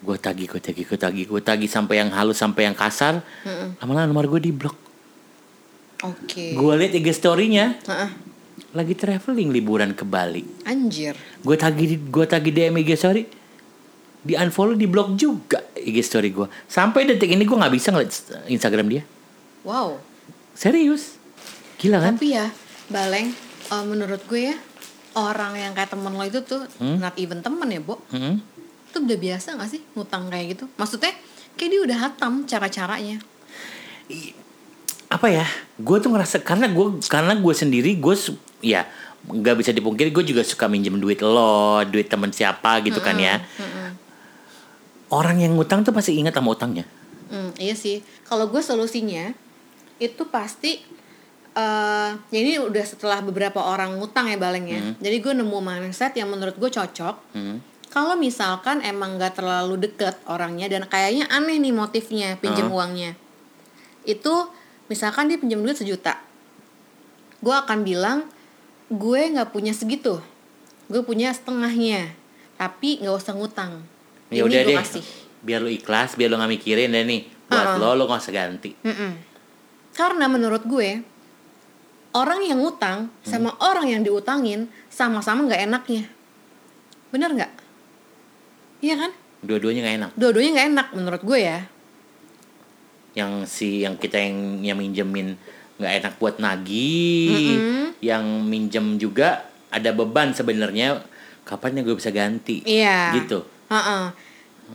gue 0.03 0.17
tagih 0.19 0.51
gue 0.51 0.59
tagih 0.59 0.83
gue 0.83 0.99
tagih 0.99 1.25
gue 1.31 1.39
tagih 1.39 1.71
sampai 1.71 2.03
yang 2.03 2.11
halus 2.11 2.43
sampai 2.43 2.67
yang 2.67 2.77
kasar. 2.77 3.23
Lama-lama 3.79 4.11
nomor 4.11 4.27
gue 4.27 4.43
di 4.43 4.53
blok 4.53 4.75
Oke. 6.03 6.59
gue 6.59 6.73
liat 6.77 6.93
IG 6.99 7.09
storynya. 7.15 7.79
Heeh. 7.87 8.11
lagi 8.73 8.93
traveling 8.97 9.53
liburan 9.53 9.93
ke 9.95 10.03
Bali. 10.03 10.45
Anjir. 10.67 11.15
gue 11.41 11.57
tagih 11.57 11.97
gue 12.11 12.25
tagih 12.27 12.53
DM 12.53 12.77
IG 12.83 12.91
story 12.99 13.23
di 14.23 14.35
unfollow 14.35 14.75
di 14.75 14.91
blok 14.91 15.15
juga 15.15 15.63
IG 15.79 15.99
story 16.03 16.29
gue 16.35 16.47
sampai 16.67 17.07
detik 17.07 17.31
ini 17.31 17.47
gue 17.47 17.57
nggak 17.59 17.73
bisa 17.73 17.95
ngeliat 17.95 18.13
Instagram 18.51 18.87
dia. 18.91 19.03
Wow. 19.63 20.03
serius 20.59 21.22
gila 21.83 21.99
kan 21.99 22.15
Tapi 22.15 22.31
ya, 22.31 22.47
Baleng, 22.87 23.35
eh, 23.69 23.85
menurut 23.85 24.23
gue 24.25 24.49
ya, 24.49 24.57
orang 25.13 25.53
yang 25.55 25.73
kayak 25.73 25.91
temen 25.91 26.15
lo 26.15 26.23
itu 26.23 26.41
tuh 26.41 26.63
Hmm? 26.79 26.97
not 26.97 27.19
even 27.19 27.43
temen 27.43 27.67
ya, 27.67 27.83
Bo. 27.83 27.99
Mm-mm. 28.09 28.39
Itu 28.87 29.03
udah 29.03 29.19
biasa 29.19 29.59
gak 29.59 29.67
sih 29.69 29.83
ngutang 29.93 30.31
kayak 30.31 30.55
gitu? 30.55 30.65
Maksudnya 30.77 31.11
kayak 31.53 31.69
dia 31.69 31.81
udah 31.83 31.99
hatam 32.01 32.47
cara-caranya. 32.47 33.19
apa 35.09 35.29
ya 35.29 35.45
gue 35.77 35.97
tuh 35.99 36.09
ngerasa 36.09 36.41
karena 36.41 36.69
gue 36.69 36.97
karena 37.05 37.37
gue 37.37 37.53
sendiri 37.53 37.97
gue 37.97 38.17
ya 38.61 38.89
nggak 39.23 39.57
bisa 39.57 39.71
dipungkiri 39.71 40.09
gue 40.09 40.25
juga 40.25 40.41
suka 40.41 40.69
minjem 40.69 40.97
duit 40.97 41.21
lo 41.21 41.85
duit 41.85 42.09
temen 42.09 42.33
siapa 42.33 42.81
gitu 42.81 42.97
kan 42.99 43.17
ya 43.17 43.45
orang 45.09 45.37
yang 45.37 45.53
ngutang 45.53 45.85
tuh 45.85 45.93
pasti 45.93 46.17
ingat 46.17 46.33
sama 46.33 46.53
utangnya 46.53 46.85
Hmm, 47.29 47.49
iya 47.57 47.73
sih. 47.73 48.05
Kalau 48.29 48.53
gue 48.53 48.61
solusinya 48.61 49.33
itu 49.97 50.23
pasti 50.29 50.85
eh 51.53 52.11
ya 52.33 52.39
ini 52.41 52.57
udah 52.57 52.81
setelah 52.81 53.21
beberapa 53.21 53.61
orang 53.61 54.01
ngutang 54.01 54.29
ya 54.29 54.41
Baleng 54.41 54.67
ya. 54.67 54.81
Jadi 54.99 55.17
gue 55.21 55.33
nemu 55.37 55.59
mindset 55.61 56.17
yang 56.17 56.33
menurut 56.33 56.57
gue 56.57 56.71
cocok. 56.71 57.17
Hmm. 57.37 57.61
Kalau 57.93 58.17
misalkan 58.17 58.81
emang 58.81 59.21
gak 59.21 59.37
terlalu 59.37 59.77
deket 59.77 60.17
orangnya 60.25 60.65
dan 60.65 60.89
kayaknya 60.89 61.29
aneh 61.29 61.61
nih 61.61 61.77
motifnya 61.77 62.41
pinjam 62.41 62.73
uangnya. 62.73 63.13
Itu 64.03 64.49
misalkan 64.89 65.29
dia 65.29 65.37
pinjam 65.37 65.61
duit 65.61 65.77
sejuta. 65.77 66.17
Gue 67.45 67.53
akan 67.53 67.85
bilang 67.85 68.25
gue 68.89 69.21
nggak 69.37 69.53
punya 69.53 69.77
segitu. 69.77 70.25
Gue 70.89 71.05
punya 71.05 71.37
setengahnya. 71.37 72.17
Tapi 72.57 73.05
nggak 73.05 73.13
usah 73.13 73.37
ngutang. 73.37 73.85
ya 74.33 74.41
Ini 74.41 74.49
udah 74.49 74.61
deh 74.65 74.77
kasih. 74.81 75.05
biar 75.43 75.61
lu 75.61 75.69
ikhlas 75.69 76.17
biar 76.17 76.33
lu 76.33 76.41
nggak 76.41 76.53
mikirin 76.55 76.89
deh 76.89 77.05
nih 77.05 77.29
buat 77.45 77.77
lo 77.77 77.93
lo 77.93 78.09
nggak 78.09 78.23
usah 78.25 78.33
ganti 78.33 78.73
Mm-mm. 78.81 79.13
Karena 79.93 80.25
menurut 80.25 80.65
gue 80.65 81.03
orang 82.13 82.41
yang 82.41 82.59
ngutang 82.59 83.09
sama 83.23 83.53
orang 83.59 83.89
yang 83.89 84.03
diutangin 84.03 84.69
sama-sama 84.87 85.45
nggak 85.45 85.65
enaknya. 85.65 86.05
Bener 87.09 87.31
nggak? 87.31 87.53
Iya 88.81 88.97
kan? 88.99 89.13
dua-duanya 89.43 89.83
nggak 89.83 89.97
enak 89.99 90.11
Dua-duanya 90.15 90.51
nggak 90.55 90.69
enak 90.71 90.87
menurut 90.95 91.23
gue 91.23 91.39
ya. 91.43 91.59
yang 93.13 93.43
si 93.43 93.83
yang 93.83 93.93
kita 93.95 94.17
yang 94.17 94.39
yang 94.63 94.79
minjemin 94.79 95.35
nggak 95.77 95.93
enak 95.99 96.13
buat 96.17 96.39
nagih 96.39 97.59
yang 98.01 98.23
minjem 98.41 98.97
juga 98.97 99.45
ada 99.69 99.91
beban 99.91 100.31
sebenarnya 100.31 101.03
kapan 101.43 101.77
ya 101.77 101.83
gue 101.83 101.93
bisa 101.93 102.09
ganti 102.09 102.63
Iya. 102.63 103.19
gitu 103.19 103.43
Heeh. 103.67 104.05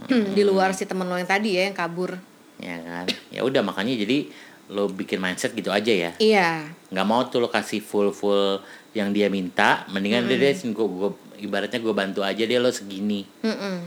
Hmm, 0.05 0.25
Di 0.35 0.43
luar 0.43 0.69
si 0.71 0.83
temen 0.83 1.07
lo 1.07 1.15
yang 1.15 1.25
tadi 1.25 1.55
ya 1.55 1.65
yang 1.65 1.73
kabur. 1.73 2.13
ya 2.57 2.75
kan 2.77 3.05
ya 3.29 3.41
udah 3.41 3.61
makanya 3.61 3.95
jadi 3.95 4.29
lo 4.67 4.91
bikin 4.91 5.17
mindset 5.17 5.55
gitu 5.55 5.71
aja 5.71 5.89
ya. 5.89 6.11
Iya. 6.19 6.67
Nggak 6.91 7.07
mau 7.07 7.23
tuh 7.27 7.39
lo 7.39 7.47
kasih 7.47 7.79
full 7.79 8.11
full 8.11 8.59
yang 8.91 9.11
dia 9.11 9.27
minta 9.27 9.85
mendingan 9.87 10.25
deh 10.25 10.35
deh 10.35 10.51
gua, 10.71 10.87
gua 10.87 11.09
ibaratnya 11.37 11.77
gue 11.77 11.93
bantu 11.93 12.19
aja 12.25 12.41
deh 12.41 12.57
lo 12.57 12.71
segini. 12.71 13.23
Mm-mm. 13.43 13.77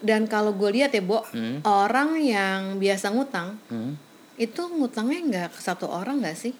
dan 0.00 0.24
kalau 0.24 0.56
gue 0.56 0.72
lihat 0.72 0.96
ya 0.96 1.04
Bo 1.04 1.20
Hmm. 1.28 1.60
orang 1.60 2.16
yang 2.16 2.80
biasa 2.80 3.12
ngutang 3.12 3.60
Hmm. 3.68 4.00
itu 4.40 4.56
ngutangnya 4.64 5.20
nggak 5.20 5.48
ke 5.52 5.60
satu 5.60 5.84
orang 5.84 6.24
nggak 6.24 6.40
sih? 6.40 6.56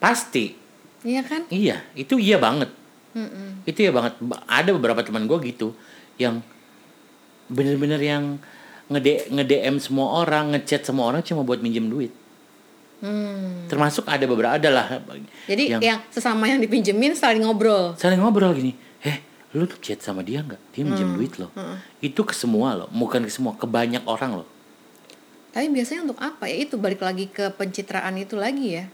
Pasti. 0.00 0.56
Iya 1.04 1.20
kan? 1.28 1.44
Iya 1.52 1.84
itu 1.92 2.16
iya 2.16 2.40
banget. 2.40 2.72
Mm-mm. 3.12 3.68
itu 3.68 3.84
ya 3.84 3.92
banget. 3.92 4.16
Ba- 4.24 4.40
ada 4.48 4.72
beberapa 4.72 5.04
teman 5.04 5.28
gue 5.28 5.36
gitu 5.44 5.76
yang 6.16 6.40
bener-bener 7.48 8.00
yang 8.00 8.40
nge 8.88 9.28
nge 9.28 9.44
DM 9.44 9.76
semua 9.80 10.24
orang 10.24 10.56
ngechat 10.56 10.84
semua 10.88 11.12
orang 11.12 11.20
cuma 11.24 11.44
buat 11.44 11.60
minjem 11.60 11.88
duit. 11.88 12.12
Hmm. 12.98 13.70
termasuk 13.70 14.10
ada 14.10 14.26
beberapa 14.26 14.58
adalah 14.58 14.98
jadi 15.46 15.78
yang, 15.78 15.82
yang, 15.86 16.00
sesama 16.10 16.50
yang 16.50 16.58
dipinjemin 16.58 17.14
saling 17.14 17.46
ngobrol. 17.46 17.94
Saling 17.94 18.18
ngobrol 18.18 18.50
gini 18.58 18.74
eh 19.06 19.22
lu 19.54 19.70
tuh 19.70 19.78
chat 19.78 20.02
sama 20.02 20.26
dia 20.26 20.42
nggak? 20.42 20.74
Dia 20.74 20.82
minjem 20.82 21.14
duit 21.14 21.38
loh. 21.38 21.54
Itu 22.02 22.26
ke 22.26 22.34
semua 22.34 22.74
loh 22.74 22.90
bukan 22.90 23.22
ke 23.22 23.30
semua 23.30 23.54
ke 23.54 23.70
banyak 23.70 24.02
orang 24.02 24.42
loh. 24.42 24.48
Tapi 25.54 25.72
biasanya 25.72 26.10
untuk 26.10 26.18
apa 26.20 26.50
ya? 26.50 26.56
Itu 26.60 26.76
balik 26.76 27.00
lagi 27.00 27.30
ke 27.30 27.54
pencitraan 27.56 28.18
itu 28.20 28.36
lagi 28.36 28.82
ya? 28.82 28.84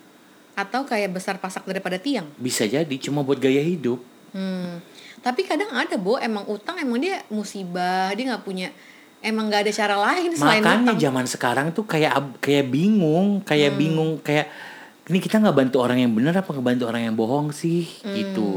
Atau 0.55 0.87
kayak 0.87 1.11
besar 1.17 1.43
pasak 1.43 1.67
daripada 1.67 1.99
tiang? 1.99 2.31
Bisa 2.39 2.63
jadi 2.69 2.97
cuma 3.03 3.27
buat 3.27 3.43
gaya 3.43 3.59
hidup. 3.65 3.99
Hmm. 4.31 4.79
Tapi 5.19 5.43
kadang 5.49 5.75
ada 5.75 5.99
bo. 5.99 6.21
Emang 6.21 6.47
utang 6.47 6.79
emang 6.79 7.03
dia 7.03 7.25
musibah 7.33 8.15
dia 8.15 8.31
nggak 8.31 8.45
punya 8.47 8.71
emang 9.25 9.49
nggak 9.49 9.63
ada 9.65 9.73
cara 9.73 9.97
lain 9.99 10.31
selain 10.33 10.61
makanya 10.61 10.93
utang. 10.93 11.01
zaman 11.01 11.25
sekarang 11.25 11.67
tuh 11.71 11.85
kayak 11.85 12.13
kayak 12.39 12.69
bingung 12.69 13.41
kayak 13.41 13.73
Hmm. 13.73 13.81
bingung 13.81 14.11
kayak 14.21 14.47
ini 15.05 15.19
kita 15.19 15.37
nggak 15.39 15.57
bantu 15.57 15.77
orang 15.79 15.99
yang 15.99 16.13
benar 16.13 16.33
apa 16.35 16.51
ngebantu 16.51 16.85
orang 16.85 17.03
yang 17.03 17.15
bohong 17.15 17.49
sih 17.51 17.89
Hmm. 18.01 18.13
gitu 18.13 18.49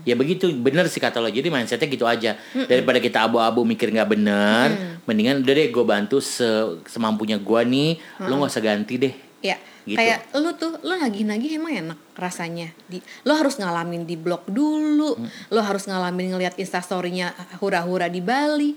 ya 0.00 0.14
begitu 0.14 0.48
bener 0.54 0.86
sih 0.86 0.96
kata 0.96 1.18
lo 1.18 1.28
jadi 1.28 1.44
mindsetnya 1.46 1.84
gitu 1.84 2.04
aja 2.04 2.32
daripada 2.62 2.96
kita 2.96 3.20
abu-abu 3.22 3.64
mikir 3.64 3.88
nggak 3.88 4.08
bener 4.10 4.68
mendingan 5.04 5.40
udah 5.40 5.52
deh 5.52 5.68
gue 5.68 5.84
bantu 5.84 6.16
se- 6.18 6.48
semampunya 6.84 7.36
gue 7.36 7.60
nih 7.62 7.90
lo 8.18 8.32
nggak 8.34 8.48
usah 8.50 8.62
ganti 8.62 8.96
deh 8.96 9.14
Ya, 9.40 9.56
Gitu. 9.82 9.96
kayak 9.96 10.36
lu 10.36 10.52
tuh 10.52 10.76
lu 10.78 10.92
nagih-nagih 10.94 11.56
emang 11.56 11.72
enak 11.72 11.96
rasanya. 12.12 12.68
Di 12.84 13.00
lu 13.24 13.32
harus 13.32 13.56
ngalamin 13.56 14.04
di 14.04 14.12
blog 14.12 14.44
dulu. 14.44 15.16
Hmm. 15.16 15.32
Lu 15.48 15.56
harus 15.58 15.88
ngalamin 15.88 16.36
ngelihat 16.36 16.60
instastorynya 16.60 17.32
hura-hura 17.56 18.06
di 18.06 18.20
Bali. 18.20 18.76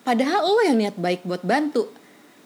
Padahal 0.00 0.42
lo 0.42 0.60
yang 0.62 0.76
niat 0.76 0.96
baik 0.96 1.22
buat 1.22 1.42
bantu. 1.42 1.88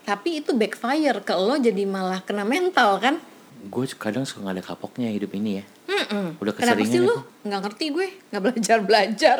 Tapi 0.03 0.39
itu 0.39 0.53
backfire 0.53 1.21
ke 1.21 1.33
lo 1.33 1.57
jadi 1.57 1.83
malah 1.85 2.21
kena 2.21 2.45
mental 2.45 2.99
kan? 2.99 3.17
gue 3.65 3.89
kadang 3.97 4.29
suka 4.29 4.45
nggak 4.45 4.61
ada 4.61 4.65
kapoknya 4.67 5.09
hidup 5.09 5.33
ini 5.33 5.57
ya 5.57 5.65
Mm-mm. 5.89 6.37
Udah 6.37 6.53
Kenapa 6.53 6.85
sih 6.85 7.01
keseringan 7.01 7.09
lu 7.09 7.15
itu. 7.17 7.49
nggak 7.49 7.61
ngerti 7.65 7.85
gue 7.89 8.07
nggak 8.29 8.43
belajar 8.45 8.79
belajar? 8.85 9.39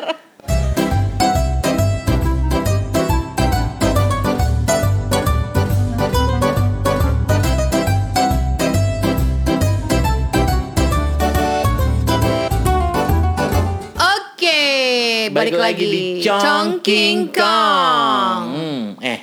Balik, 15.27 15.53
lagi, 15.55 15.85
di 15.85 16.03
Chong 16.21 16.79
King 16.79 17.29
Kong. 17.29 18.43
Hmm, 18.49 18.85
eh, 18.99 19.19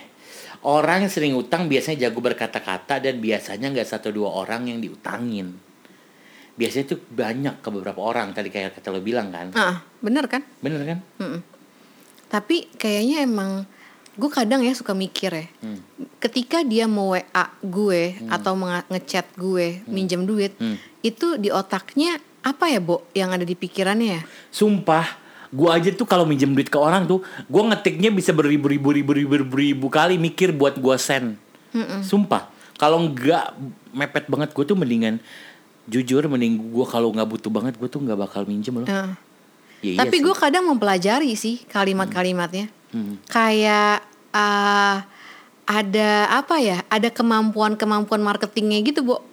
orang 0.62 1.04
yang 1.04 1.12
sering 1.12 1.35
utang 1.35 1.66
biasanya 1.66 2.06
jago 2.06 2.18
berkata-kata 2.18 2.99
dan 2.99 3.18
biasanya 3.18 3.68
nggak 3.68 3.88
satu 3.88 4.09
dua 4.09 4.30
orang 4.32 4.66
yang 4.66 4.78
diutangin. 4.78 5.54
Biasanya 6.52 6.85
tuh 6.87 7.00
banyak 7.02 7.59
ke 7.59 7.68
beberapa 7.68 7.99
orang 7.99 8.30
tadi 8.30 8.49
kayak 8.49 8.76
kata 8.76 8.88
lo 8.88 9.00
bilang 9.00 9.28
kan, 9.28 9.50
Ah, 9.52 9.80
bener 9.99 10.28
kan? 10.28 10.44
bener 10.61 10.85
kan? 10.85 10.99
Mm-mm. 11.18 11.40
Tapi 12.28 12.68
kayaknya 12.73 13.23
emang 13.23 13.64
gue 14.12 14.28
kadang 14.28 14.61
ya 14.61 14.73
suka 14.73 14.92
mikir 14.92 15.32
ya. 15.32 15.47
Hmm. 15.61 15.80
Ketika 16.18 16.61
dia 16.61 16.85
mau 16.85 17.12
WA 17.12 17.25
gue 17.59 18.21
atau 18.26 18.52
menga- 18.52 18.85
ngechat 18.87 19.32
gue 19.35 19.80
minjem 19.87 20.23
duit, 20.23 20.52
Hmm. 20.54 20.76
itu 21.00 21.37
di 21.37 21.49
otaknya 21.49 22.21
apa 22.40 22.68
ya, 22.68 22.78
Bo, 22.78 23.06
yang 23.12 23.30
ada 23.30 23.42
di 23.42 23.54
pikirannya 23.54 24.09
ya? 24.12 24.23
Sumpah, 24.50 25.06
gua 25.52 25.76
aja 25.76 25.92
tuh 25.92 26.09
kalau 26.09 26.25
minjem 26.25 26.50
duit 26.56 26.73
ke 26.73 26.78
orang 26.80 27.04
tuh, 27.04 27.21
gua 27.47 27.68
ngetiknya 27.71 28.09
bisa 28.09 28.32
beribu-ribu 28.32 28.90
ribu-ribu 28.90 29.37
ribu 29.52 29.87
kali 29.92 30.16
mikir 30.16 30.50
buat 30.50 30.80
gua 30.80 30.97
send. 30.97 31.37
Sumpah, 32.02 32.49
kalau 32.80 32.99
nggak 33.12 33.54
mepet 33.92 34.25
banget 34.28 34.50
gue 34.52 34.64
tuh 34.64 34.76
mendingan 34.76 35.21
jujur 35.88 36.25
mending 36.28 36.73
gua 36.73 36.85
kalau 36.88 37.12
nggak 37.12 37.28
butuh 37.28 37.50
banget 37.52 37.75
gue 37.80 37.88
tuh 37.88 38.00
nggak 38.00 38.18
bakal 38.18 38.42
minjem 38.49 38.82
loh. 38.82 38.88
Ah. 38.88 39.14
Ya, 39.82 39.99
iya 39.99 39.99
Tapi 39.99 40.16
sih. 40.18 40.23
gue 40.23 40.35
kadang 40.38 40.64
mempelajari 40.71 41.35
sih 41.35 41.66
kalimat-kalimatnya. 41.66 42.71
Hmm. 42.94 43.18
Kayak 43.26 44.06
ah, 44.30 45.02
ada 45.66 46.11
apa 46.30 46.62
ya? 46.62 46.87
Ada 46.87 47.11
kemampuan-kemampuan 47.11 48.23
marketingnya 48.23 48.78
gitu, 48.87 49.02
Bo. 49.02 49.26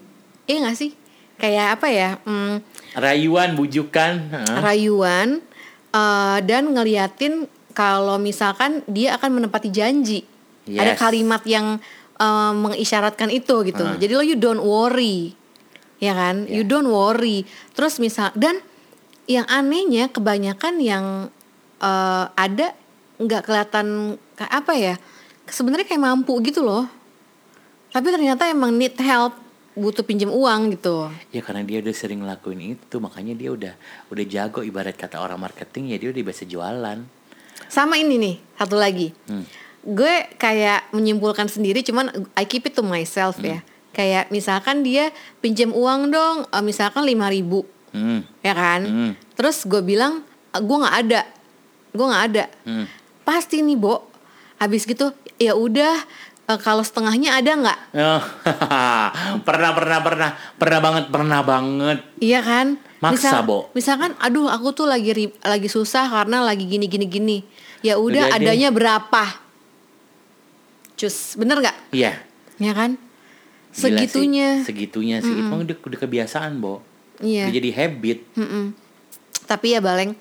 Iya 0.49 0.65
gak 0.65 0.77
sih? 0.81 0.97
Kayak 1.37 1.77
apa 1.77 1.87
ya? 1.93 2.09
Hmm, 2.25 2.65
rayuan 2.97 3.53
bujukan 3.53 4.11
Hah? 4.33 4.59
rayuan 4.65 5.39
eh, 5.89 6.37
dan 6.43 6.73
ngeliatin 6.73 7.45
kalau 7.71 8.17
misalkan 8.17 8.81
dia 8.85 9.15
akan 9.15 9.41
menepati 9.41 9.69
janji. 9.69 10.25
Ada 10.69 10.93
Yes. 10.93 10.99
kalimat 10.99 11.41
yang 11.45 11.79
eh, 12.19 12.53
mengisyaratkan 12.53 13.31
itu 13.31 13.63
gitu. 13.63 13.83
Ah. 13.85 13.95
Jadi 13.95 14.11
lo 14.11 14.21
you 14.21 14.35
don't 14.35 14.59
worry. 14.59 15.31
Ya 16.03 16.11
kan? 16.11 16.47
You 16.51 16.63
Ya. 16.63 16.67
don't 16.67 16.91
worry. 16.91 17.47
Terus 17.75 17.95
misal 17.97 18.35
dan 18.35 18.59
yang 19.23 19.47
anehnya 19.47 20.11
kebanyakan 20.11 20.83
yang 20.83 21.05
eh, 21.79 22.25
ada 22.35 22.75
nggak 23.19 23.41
kelihatan 23.47 23.87
kayak 24.35 24.53
apa 24.53 24.73
ya? 24.75 24.95
Sebenarnya 25.47 25.87
kayak 25.87 26.03
mampu 26.03 26.35
gitu 26.43 26.59
loh. 26.61 26.85
Tapi 27.89 28.05
ternyata 28.13 28.45
emang 28.45 28.75
need 28.75 28.93
help, 29.01 29.33
butuh 29.77 30.01
pinjam 30.03 30.33
uang 30.33 30.73
gitu. 30.75 31.07
ya 31.29 31.41
karena 31.45 31.61
dia 31.63 31.79
udah 31.79 31.93
sering 31.93 32.25
ngelakuin 32.25 32.75
itu 32.75 32.95
makanya 32.97 33.33
dia 33.37 33.49
udah 33.53 33.73
udah 34.09 34.25
jago 34.25 34.59
ibarat 34.65 34.97
kata 34.97 35.21
orang 35.21 35.39
marketing 35.39 35.93
ya 35.93 35.97
dia 36.01 36.09
udah 36.09 36.23
bisa 36.25 36.43
jualan 36.43 36.99
Sama 37.69 38.01
ini 38.01 38.17
nih, 38.17 38.35
satu 38.57 38.79
lagi. 38.81 39.13
Hmm. 39.29 39.45
Gue 39.85 40.25
kayak 40.41 40.89
menyimpulkan 40.89 41.45
sendiri, 41.45 41.85
cuman 41.85 42.09
I 42.33 42.47
keep 42.49 42.65
it 42.65 42.73
to 42.73 42.81
myself 42.81 43.37
ya. 43.45 43.61
Kayak 43.93 44.33
misalkan 44.33 44.81
dia 44.81 45.13
pinjam 45.37 45.69
uang 45.75 46.09
dong, 46.09 46.49
eh, 46.49 46.63
misalkan 46.65 47.05
5.000 47.05 47.29
ribu, 47.29 47.69
hmm. 47.93 48.41
ya 48.41 48.53
kan? 48.57 48.81
Hmm. 48.89 49.11
Terus 49.37 49.69
gue 49.69 49.85
bilang, 49.85 50.25
"Eh, 50.49 50.61
gue 50.65 50.77
nggak 50.81 50.97
ada, 51.03 51.21
gue 51.93 52.05
nggak 52.09 52.25
ada. 52.33 52.45
Hmm. 52.65 52.85
Pasti 53.21 53.61
nih, 53.61 53.77
Bo. 53.77 54.07
Habis 54.57 54.89
gitu, 54.89 55.13
ya 55.37 55.53
udah. 55.53 55.93
Eh, 56.49 56.59
kalau 56.59 56.81
setengahnya 56.81 57.37
ada 57.37 57.51
nggak? 57.55 57.79
Oh, 57.93 58.21
pernah 59.47 59.71
pernah 59.71 59.99
pernah 60.01 60.29
pernah 60.55 60.79
banget 60.81 61.03
pernah 61.07 61.39
banget 61.41 61.99
Iya 62.17 62.41
kan? 62.41 62.67
Maksa, 62.99 63.39
Bo. 63.41 63.71
Misalkan, 63.71 64.11
aduh 64.19 64.51
aku 64.51 64.75
tuh 64.75 64.83
lagi 64.83 65.15
lagi 65.39 65.69
susah 65.71 66.03
karena 66.05 66.43
lagi 66.43 66.67
gini 66.67 66.83
gini 66.83 67.07
gini. 67.07 67.37
Ya 67.79 67.95
udah 67.95 68.35
adanya 68.35 68.67
berapa? 68.69 69.39
Cus, 70.99 71.39
bener 71.39 71.63
nggak? 71.63 71.95
iya 71.95 72.19
Ya 72.59 72.75
kan? 72.75 72.99
gila 73.69 74.03
Segitunya. 74.03 74.49
sih. 74.59 74.65
segitunya 74.67 75.17
sih 75.21 75.31
itu 75.31 75.53
udah, 75.53 75.77
udah 75.79 75.99
kebiasaan 76.01 76.59
bo 76.59 76.81
Iya. 77.21 77.47
udah 77.47 77.55
jadi 77.55 77.69
habit 77.71 78.19
Mm-mm. 78.35 78.65
Tapi 79.45 79.71
ya 79.71 79.79
Baleng, 79.79 80.17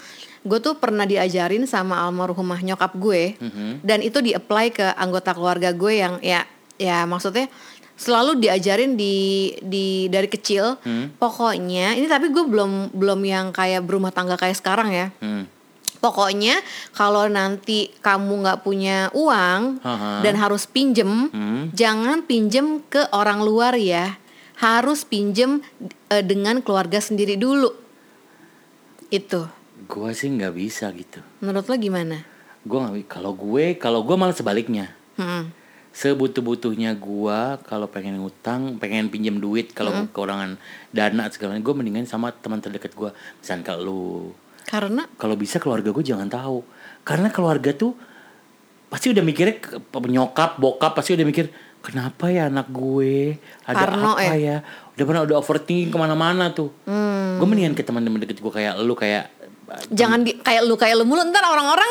gue 0.48 0.58
tuh 0.58 0.80
pernah 0.80 1.04
diajarin 1.04 1.68
sama 1.68 2.00
almarhumah 2.02 2.64
nyokap 2.64 2.96
gue, 2.96 3.36
Mhm. 3.36 3.84
dan 3.84 4.00
itu 4.00 4.18
di-apply 4.18 4.66
ke 4.72 4.86
anggota 4.96 5.36
keluarga 5.36 5.70
gue 5.70 5.92
yang 5.94 6.16
ya 6.24 6.48
ya 6.80 7.04
maksudnya 7.04 7.52
selalu 7.98 8.38
diajarin 8.38 8.94
di 8.94 9.52
di 9.60 10.06
dari 10.08 10.30
kecil. 10.30 10.78
Hmm. 10.80 11.10
Pokoknya 11.18 11.98
ini 11.98 12.06
tapi 12.06 12.30
gue 12.30 12.46
belum 12.46 12.94
belum 12.94 13.20
yang 13.26 13.50
kayak 13.50 13.82
berumah 13.84 14.14
tangga 14.14 14.38
kayak 14.38 14.56
sekarang 14.56 14.88
ya. 14.88 15.10
Hmm. 15.18 15.50
Pokoknya 15.98 16.62
kalau 16.94 17.26
nanti 17.26 17.90
kamu 17.98 18.46
nggak 18.46 18.62
punya 18.62 19.10
uang 19.18 19.82
Aha. 19.82 20.22
dan 20.22 20.38
harus 20.38 20.62
pinjem, 20.70 21.26
Hmm. 21.34 21.74
jangan 21.74 22.22
pinjem 22.22 22.86
ke 22.86 23.02
orang 23.10 23.42
luar 23.42 23.74
ya. 23.74 24.14
Harus 24.62 25.02
pinjem 25.02 25.58
eh, 26.08 26.22
dengan 26.22 26.62
keluarga 26.62 27.02
sendiri 27.02 27.34
dulu. 27.34 27.74
Itu. 29.10 29.57
Gue 29.88 30.10
sih 30.12 30.28
nggak 30.28 30.54
bisa 30.54 30.92
gitu. 30.92 31.24
Menurut 31.40 31.66
lo 31.66 31.76
gimana? 31.80 32.38
gue 32.68 32.78
kalau 33.08 33.32
gue 33.32 33.78
kalau 33.80 34.04
gue 34.04 34.16
malah 34.18 34.36
sebaliknya. 34.36 34.92
Hmm. 35.18 35.50
sebutuh 35.88 36.46
butuhnya 36.46 36.94
gue 36.94 37.38
kalau 37.66 37.90
pengen 37.90 38.22
ngutang 38.22 38.78
pengen 38.78 39.10
pinjam 39.10 39.42
duit 39.42 39.74
kalau 39.74 39.90
kekurangan 39.90 40.54
dana 40.94 41.26
segala 41.26 41.58
gue 41.58 41.74
mendingan 41.74 42.06
sama 42.06 42.30
teman 42.30 42.62
terdekat 42.62 42.94
gue 42.94 43.10
misalnya 43.42 43.64
kalau 43.66 43.82
lu. 43.82 44.06
Karena? 44.68 45.10
Kalau 45.18 45.34
bisa 45.34 45.58
keluarga 45.58 45.90
gue 45.90 46.04
jangan 46.06 46.30
tahu. 46.30 46.62
Karena 47.02 47.34
keluarga 47.34 47.74
tuh 47.74 47.98
pasti 48.86 49.10
udah 49.10 49.24
mikirnya 49.26 49.58
penyokap 49.90 50.62
bokap 50.62 50.94
pasti 50.94 51.18
udah 51.18 51.26
mikir 51.26 51.50
kenapa 51.82 52.30
ya 52.30 52.46
anak 52.46 52.70
gue? 52.70 53.34
Ada 53.66 53.90
Parno 53.90 54.14
apa 54.14 54.22
ya? 54.22 54.36
ya? 54.38 54.56
Udah 54.94 55.04
pernah 55.08 55.22
udah 55.26 55.36
overthinking 55.40 55.90
ke 55.90 55.98
mana-mana 55.98 56.54
tuh. 56.54 56.70
Gue 57.42 57.46
mendingan 57.48 57.74
ke 57.74 57.82
teman-teman 57.82 58.22
deket 58.22 58.38
gue 58.38 58.52
kayak 58.54 58.78
lu 58.78 58.94
kayak 58.94 59.37
Jangan 59.92 60.24
di, 60.24 60.32
kayak 60.40 60.62
lu 60.64 60.74
kayak 60.74 60.96
lu 60.96 61.04
mulu 61.04 61.22
ntar 61.28 61.44
orang-orang. 61.44 61.90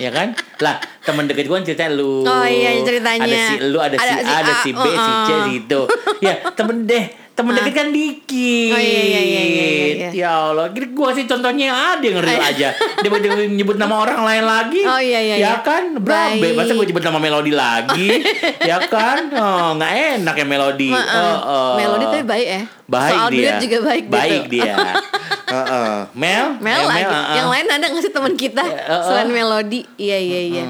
Ya 0.00 0.10
kan? 0.10 0.34
Lah 0.58 0.82
teman 1.04 1.28
deket 1.30 1.46
gue 1.46 1.54
kan 1.54 1.64
cerita 1.64 1.86
lu. 1.92 2.24
Oh 2.26 2.46
iya, 2.48 2.74
ceritanya. 2.82 3.22
ada 3.22 3.36
si 3.36 3.54
lu 3.62 3.78
ada, 3.78 3.96
si 3.96 4.02
Ada 4.02 4.14
A 4.14 4.24
si 4.24 4.32
ada 4.32 4.52
A, 4.52 4.62
si 4.64 4.70
B 4.72 4.86
si 4.88 5.12
C 5.24 5.30
uh-uh. 5.30 5.44
gitu 5.52 5.80
ya 6.24 6.34
temen 6.56 6.88
deh 6.88 7.04
temen 7.34 7.50
deket 7.50 7.74
kan 7.74 7.88
dikit. 7.90 8.70
Oh, 8.70 8.78
iya, 8.78 9.02
iya, 9.02 9.20
iya, 9.26 9.42
iya, 9.42 9.66
iya. 9.66 10.08
ya 10.14 10.30
Allah 10.54 10.70
kira 10.70 10.94
gue 10.94 11.10
sih 11.18 11.26
contohnya 11.26 11.98
ada 11.98 12.04
yang 12.06 12.22
real 12.22 12.38
aja. 12.38 12.70
Dia 13.02 13.10
dia 13.18 13.30
nyebut 13.50 13.74
nama 13.74 14.06
orang 14.06 14.22
lain 14.22 14.44
lagi. 14.46 14.82
Oh, 14.86 15.02
iya, 15.02 15.18
iya, 15.18 15.36
ya 15.42 15.42
iya. 15.42 15.54
kan? 15.66 15.98
Berabe 15.98 16.54
masa 16.54 16.78
gue 16.78 16.86
nyebut 16.86 17.02
nama 17.02 17.18
melodi 17.18 17.50
lagi? 17.50 18.22
Ya 18.62 18.78
kan? 18.86 19.34
Oh 19.34 19.74
nggak 19.74 20.22
enak 20.22 20.34
ya 20.38 20.46
melodi 20.46 20.94
Heeh. 20.94 21.34
Oh, 21.34 21.38
oh. 21.42 21.72
Melodi 21.74 22.04
tapi 22.06 22.24
baik 22.24 22.46
ya. 22.46 22.62
baik 22.86 23.18
Soal 23.18 23.28
dia. 23.28 23.38
duit 23.42 23.54
juga 23.66 23.78
baik, 23.82 24.04
baik 24.06 24.42
gitu. 24.46 24.54
dia 24.62 24.74
Heeh. 25.54 25.96
Mel 26.12 26.46
Mel 26.64 26.80
Eh, 26.80 26.86
lagi. 26.86 27.04
uh-uh. 27.06 27.34
Yang 27.34 27.48
lain 27.48 27.66
ada 27.70 27.84
nggak 27.86 28.02
sih 28.02 28.12
teman 28.12 28.34
kita 28.34 28.62
Ya, 28.62 28.74
uh-uh. 28.74 29.04
selain 29.06 29.30
melodi? 29.30 29.80
Iya 29.94 30.18
iya 30.18 30.40
iya. 30.44 30.64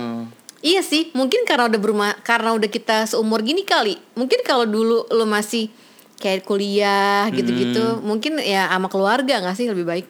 Iya 0.60 0.80
sih, 0.80 1.12
mungkin 1.12 1.44
karena 1.44 1.68
udah 1.68 1.76
berumah, 1.76 2.16
karena 2.20 2.52
udah 2.52 2.66
kita 2.66 3.04
seumur 3.04 3.40
gini 3.40 3.62
kali. 3.62 4.00
Mungkin 4.14 4.40
kalau 4.42 4.64
dulu 4.64 5.04
lu 5.06 5.24
masih 5.24 5.68
kayak 6.16 6.40
kuliah 6.42 7.28
gitu-gitu, 7.28 8.00
mungkin 8.00 8.40
ya 8.40 8.64
sama 8.66 8.88
keluarga 8.88 9.44
nggak 9.44 9.56
sih 9.56 9.68
lebih 9.68 9.84
baik? 9.84 10.06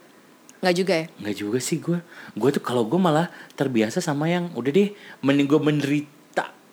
Nggak 0.62 0.76
juga 0.78 0.94
ya? 0.94 1.06
Nggak 1.20 1.36
juga 1.36 1.58
sih 1.60 1.76
gue 1.76 1.98
Gue 2.32 2.48
tuh 2.48 2.64
kalau 2.64 2.88
gue 2.88 2.96
malah 2.96 3.28
terbiasa 3.52 4.00
sama 4.00 4.32
yang 4.32 4.48
Udah 4.56 4.72
deh 4.72 4.96
Mending 5.20 5.44
gue 5.44 5.60
menderita 5.60 6.08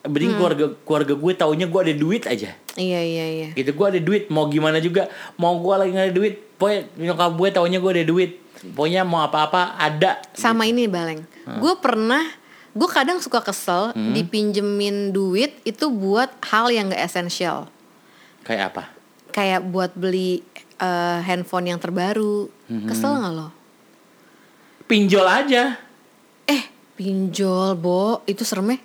Mending 0.01 0.33
keluarga 0.33 0.65
keluarga 0.81 1.13
gue 1.13 1.33
taunya 1.37 1.65
gue 1.69 1.81
ada 1.81 1.93
duit 1.93 2.23
aja 2.25 2.57
Iya 2.73 3.01
iya 3.05 3.25
iya. 3.29 3.49
Gitu 3.53 3.69
gue 3.69 3.85
ada 3.85 4.01
duit 4.01 4.33
Mau 4.33 4.49
gimana 4.49 4.81
juga 4.81 5.05
Mau 5.37 5.61
gue 5.61 5.75
lagi 5.77 5.93
gak 5.93 6.07
ada 6.09 6.15
duit 6.15 6.33
Pokoknya 6.57 6.81
nyokap 6.97 7.31
gue 7.37 7.47
taunya 7.53 7.77
gue 7.77 7.91
ada 7.93 8.05
duit 8.05 8.31
Pokoknya 8.73 9.01
mau 9.01 9.21
apa-apa 9.21 9.77
ada 9.77 10.21
Sama 10.33 10.65
ini 10.65 10.85
Baleng. 10.85 11.25
Gue 11.57 11.73
pernah, 11.77 12.21
gue 12.73 12.85
kadang 12.85 13.17
suka 13.17 13.41
kesel 13.41 13.89
dipinjemin 13.93 15.09
duit 15.09 15.57
itu 15.65 15.89
buat 15.89 16.29
hal 16.45 16.69
yang 16.69 16.93
gak 16.93 17.01
esensial. 17.01 17.65
Kayak 18.45 18.73
apa? 18.73 18.83
Kayak 19.33 19.65
buat 19.65 19.97
beli 19.97 20.45
eh, 20.77 21.19
handphone 21.25 21.73
yang 21.73 21.81
terbaru. 21.81 22.53
Kesel 22.85 23.17
nggak 23.17 23.33
lo? 23.33 23.49
Pinjol 24.85 25.25
aja 25.25 25.81
Eh, 26.45 26.63
pinjol, 26.93 27.73
Bo. 27.79 28.21
Itu 28.29 28.45
serem 28.45 28.77
ya? 28.77 28.79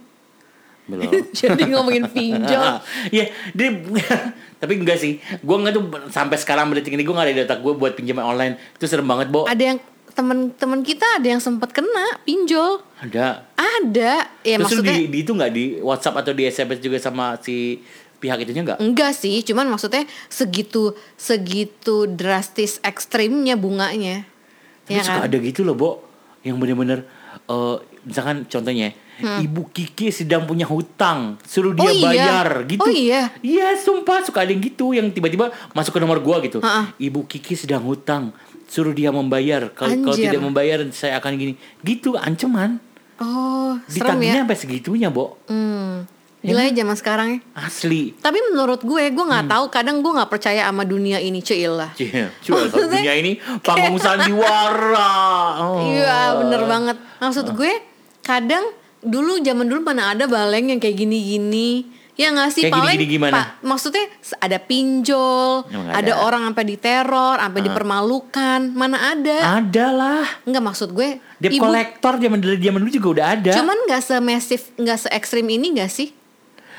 Belum 0.86 1.10
Jadi 1.42 1.62
ngomongin 1.66 2.06
pinjol. 2.08 2.78
Iya 3.14 3.30
dia 3.52 3.68
Tapi 4.62 4.72
enggak 4.78 4.98
sih 4.98 5.18
Gue 5.42 5.56
enggak 5.58 5.74
tuh 5.74 5.84
Sampai 6.08 6.38
sekarang 6.38 6.70
berarti 6.70 6.88
ini 6.88 7.02
Gue 7.02 7.12
gak 7.12 7.26
ada 7.26 7.34
di 7.34 7.42
otak 7.42 7.58
gue 7.60 7.74
Buat 7.74 7.98
pinjaman 7.98 8.22
online 8.22 8.54
Itu 8.72 8.86
serem 8.86 9.04
banget 9.04 9.28
Bo 9.28 9.44
Ada 9.44 9.74
yang 9.74 9.78
temen-temen 10.16 10.80
kita 10.80 11.20
ada 11.20 11.28
yang 11.28 11.44
sempat 11.44 11.76
kena 11.76 12.24
pinjol. 12.24 12.80
Ada 13.04 13.44
Ada. 13.52 14.24
Ya 14.40 14.56
Terus 14.56 14.80
maksudnya 14.80 14.96
di, 14.96 15.12
di 15.12 15.18
itu 15.20 15.36
nggak 15.36 15.52
di 15.52 15.64
WhatsApp 15.84 16.24
atau 16.24 16.32
di 16.32 16.48
SMS 16.48 16.80
juga 16.80 16.96
sama 16.96 17.36
si 17.36 17.84
pihak 18.16 18.48
itunya 18.48 18.64
nggak? 18.64 18.80
enggak 18.80 19.12
sih, 19.12 19.44
cuman 19.44 19.68
maksudnya 19.68 20.08
segitu 20.32 20.96
segitu 21.20 22.08
drastis 22.08 22.80
ekstrimnya 22.80 23.60
bunganya. 23.60 24.24
Tapi 24.88 24.96
Ya 24.96 25.04
suka 25.04 25.20
kan? 25.20 25.28
ada 25.28 25.36
gitu 25.36 25.60
loh, 25.68 25.76
Bo. 25.76 25.90
Yang 26.40 26.56
bener-bener 26.64 26.98
eh, 27.44 27.76
misalkan 28.00 28.48
contohnya 28.48 28.96
Ibu 29.16 29.72
Kiki 29.72 30.08
sedang 30.08 30.44
punya 30.44 30.64
hutang, 30.64 31.40
suruh 31.42 31.72
dia 31.72 31.82
Hmm. 31.82 31.88
Oh, 31.88 31.94
iya? 31.94 32.04
bayar 32.04 32.48
gitu. 32.64 32.84
Oh, 32.84 32.92
iya? 32.92 33.22
Iya, 33.40 33.72
sumpah 33.74 34.20
suka 34.20 34.44
ada 34.44 34.50
yang 34.50 34.60
gitu 34.60 34.92
yang 34.92 35.08
tiba-tiba 35.08 35.48
masuk 35.72 35.96
ke 35.96 36.00
nomor 36.00 36.20
gua 36.20 36.40
gitu. 36.40 36.60
Ha-ha. 36.60 36.92
Ibu 36.94 37.24
Kiki 37.24 37.56
sedang 37.56 37.80
hutang, 37.82 38.36
suruh 38.66 38.92
dia 38.92 39.08
membayar. 39.08 39.68
Kalau 39.70 40.12
tidak 40.12 40.38
membayar 40.38 40.84
saya 40.90 41.16
akan 41.16 41.32
gini. 41.34 41.52
Gitu 41.80 42.12
ancaman. 42.12 42.76
Oh, 43.16 43.80
serem 43.86 44.20
Ditagihnya 44.20 44.34
ya. 44.34 44.42
sampai 44.44 44.58
segitunya, 44.58 45.08
Bo. 45.08 45.40
Hmm. 45.48 46.04
Gila 46.44 46.62
ya 46.62 46.78
zaman 46.78 46.94
sekarang 46.94 47.28
ya. 47.32 47.38
Asli. 47.58 48.14
Tapi 48.14 48.38
menurut 48.44 48.78
gue, 48.78 49.02
gue 49.08 49.18
Hmm. 49.18 49.32
nggak 49.32 49.46
tahu. 49.48 49.64
Kadang 49.66 49.98
gue 49.98 50.12
nggak 50.12 50.30
percaya 50.30 50.68
sama 50.68 50.84
dunia 50.84 51.18
ini, 51.18 51.40
cuy 51.40 51.64
lah. 51.64 51.90
Iya, 51.96 52.30
Maksudnya 52.44 53.00
dunia 53.02 53.14
ini 53.16 53.32
panggung 53.64 53.98
sandiwara. 53.98 55.10
Oh. 55.58 55.80
Iya 55.88 56.36
bener 56.36 56.62
banget 56.66 56.96
Maksud 57.16 57.50
gue 57.50 57.72
kadang 58.20 58.62
dulu 59.06 59.38
zaman 59.40 59.64
dulu 59.64 59.80
mana 59.82 60.12
ada 60.12 60.26
baleng 60.26 60.68
yang 60.68 60.78
kayak 60.78 60.98
gini-gini 60.98 61.86
Ya 62.16 62.32
nggak 62.32 62.48
sih 62.48 62.64
Kayak 62.64 62.80
paling 62.80 62.96
gini-gini 62.96 63.12
gimana? 63.20 63.34
pa- 63.36 63.52
maksudnya 63.60 64.08
ada 64.40 64.56
pinjol, 64.56 65.68
Emang 65.68 65.92
ada. 65.92 66.00
ada. 66.00 66.12
orang 66.16 66.48
sampai 66.48 66.64
diteror, 66.64 67.36
sampai 67.36 67.60
dipermalukan, 67.60 68.60
mana 68.72 69.12
ada? 69.12 69.60
Ada 69.60 69.86
lah. 69.92 70.24
Nggak 70.42 70.64
maksud 70.64 70.96
gue. 70.96 71.20
Debt 71.36 71.52
ibu- 71.52 71.60
collector 71.60 72.16
zaman 72.16 72.40
dari 72.40 72.56
zaman 72.56 72.80
dulu 72.80 72.88
juga 72.90 73.08
udah 73.12 73.26
ada. 73.36 73.52
cuman 73.52 73.76
nggak 73.84 74.00
semasif, 74.00 74.72
nggak 74.74 74.96
se 74.96 75.08
ekstrim 75.12 75.44
ini 75.44 75.76
nggak 75.76 75.92
sih? 75.92 76.08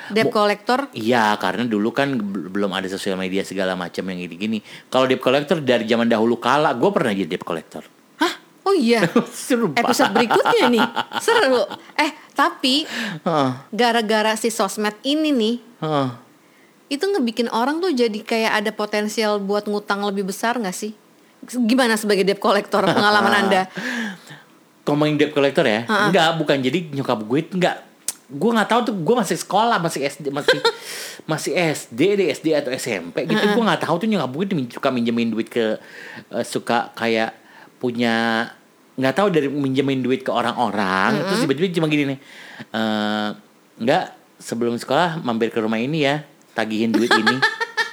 Debt 0.09 0.33
collector? 0.33 0.89
Iya, 0.89 1.37
karena 1.37 1.69
dulu 1.69 1.93
kan 1.93 2.17
bel- 2.17 2.49
belum 2.49 2.73
ada 2.73 2.89
sosial 2.89 3.13
media 3.13 3.45
segala 3.45 3.77
macam 3.77 4.09
yang 4.09 4.17
gini-gini. 4.19 4.65
Kalau 4.87 5.05
debt 5.05 5.21
collector 5.21 5.61
dari 5.61 5.85
zaman 5.85 6.09
dahulu 6.09 6.41
kala, 6.41 6.73
gue 6.73 6.89
pernah 6.89 7.13
jadi 7.13 7.29
debt 7.29 7.45
collector. 7.45 7.85
Oh 8.77 8.79
iya. 8.79 9.01
Seru 9.33 9.73
Episode 9.73 10.13
berikutnya 10.13 10.69
nih 10.69 10.85
seru. 11.17 11.65
Eh 11.97 12.13
tapi 12.37 12.85
gara-gara 13.73 14.37
si 14.37 14.53
sosmed 14.53 14.93
ini 15.01 15.33
nih 15.33 15.55
heeh. 15.81 16.09
itu 16.93 17.03
ngebikin 17.03 17.49
orang 17.49 17.81
tuh 17.81 17.89
jadi 17.89 18.21
kayak 18.21 18.63
ada 18.63 18.71
potensial 18.71 19.41
buat 19.41 19.65
ngutang 19.65 20.05
lebih 20.05 20.29
besar 20.29 20.61
nggak 20.61 20.77
sih? 20.77 20.93
Gimana 21.49 21.97
sebagai 21.97 22.21
debt 22.21 22.37
collector 22.37 22.85
pengalaman 22.95 23.49
anda? 23.49 23.65
Ngomongin 24.85 25.17
debt 25.17 25.33
collector 25.33 25.65
ya? 25.65 25.89
Enggak, 25.89 26.37
bukan. 26.37 26.61
Jadi 26.61 26.93
nyokap 26.93 27.25
gue 27.25 27.41
enggak 27.57 27.75
gue 28.27 28.51
nggak 28.51 28.67
tahu 28.67 28.91
tuh 28.91 28.95
gue 29.07 29.15
masih 29.15 29.39
sekolah 29.39 29.79
masih 29.79 30.03
SD 30.03 30.35
masih 30.35 30.59
masih 31.31 31.55
SD 31.55 31.99
deh 32.19 32.27
SD 32.35 32.59
atau 32.59 32.75
SMP 32.75 33.23
gitu 33.23 33.39
gue 33.39 33.63
nggak 33.63 33.87
tahu 33.87 34.03
tuh 34.03 34.07
nyokap 34.11 34.31
gue 34.35 34.67
suka 34.67 34.91
minjemin 34.91 35.31
duit 35.31 35.47
ke 35.47 35.79
eh, 36.35 36.43
suka 36.43 36.91
kayak 36.91 37.31
punya 37.79 38.51
nggak 38.97 39.13
tahu 39.13 39.27
dari 39.29 39.45
minjemin 39.47 40.01
duit 40.01 40.25
ke 40.25 40.33
orang-orang 40.33 41.21
terus 41.21 41.45
tiba-tiba 41.45 41.69
cuma 41.71 41.87
gini 41.87 42.03
nih 42.11 42.19
eh 42.73 43.27
nggak 43.77 44.03
sebelum 44.37 44.77
sekolah 44.77 45.21
mampir 45.21 45.49
ke 45.49 45.61
rumah 45.61 45.77
ini 45.77 46.05
ya 46.05 46.25
tagihin 46.53 46.89
duit 46.89 47.09
ini. 47.09 47.37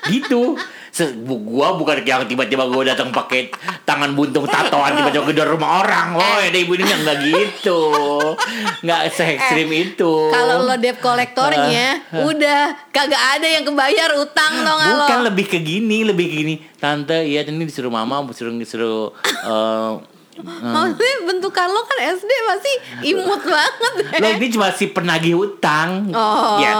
Gitu. 0.05 0.57
Se- 0.93 1.17
gua 1.17 1.75
bukan 1.75 2.05
yang 2.05 2.29
tiba-tiba 2.29 2.69
gua 2.69 2.85
datang 2.85 3.09
pakai 3.09 3.49
tangan 3.83 4.13
buntung 4.13 4.45
tatoan 4.45 4.93
tiba-tiba 4.95 5.25
ke 5.27 5.45
rumah 5.49 5.81
orang. 5.81 6.13
Oh 6.13 6.37
ada 6.39 6.53
ibu 6.55 6.77
ini 6.77 6.85
nggak? 6.85 7.17
Gitu. 7.25 7.81
Nggak 8.85 9.01
se 9.11 9.25
ekstrim 9.33 9.73
itu. 9.73 10.13
Eh, 10.29 10.33
Kalau 10.33 10.69
lo 10.69 10.77
debt 10.77 11.01
collectornya 11.01 12.05
udah. 12.13 12.93
Kagak 12.93 13.41
ada 13.41 13.49
yang 13.49 13.65
kebayar 13.65 14.13
utang 14.21 14.61
dong 14.61 14.77
lo. 14.79 15.09
bukan 15.09 15.21
lebih 15.25 15.47
ke 15.49 15.59
gini 15.65 16.05
lebih 16.05 16.25
ke 16.29 16.35
gini. 16.45 16.55
Tante 16.77 17.25
iya 17.25 17.43
ini 17.43 17.65
disuruh 17.65 17.89
mama 17.89 18.21
disuruh 18.29 18.53
disuruh 18.53 19.09
eh, 19.25 19.93
Maksudnya 20.43 21.17
bentukan 21.23 21.69
lo 21.69 21.83
kan 21.83 21.99
SD 22.15 22.27
masih 22.27 22.75
imut 23.07 23.43
banget. 23.55 23.93
lo 24.19 24.29
ini 24.35 24.49
cuma 24.51 24.69
si 24.71 24.89
penagih 24.89 25.39
utang. 25.39 26.11
Oh. 26.11 26.59
ya 26.59 26.73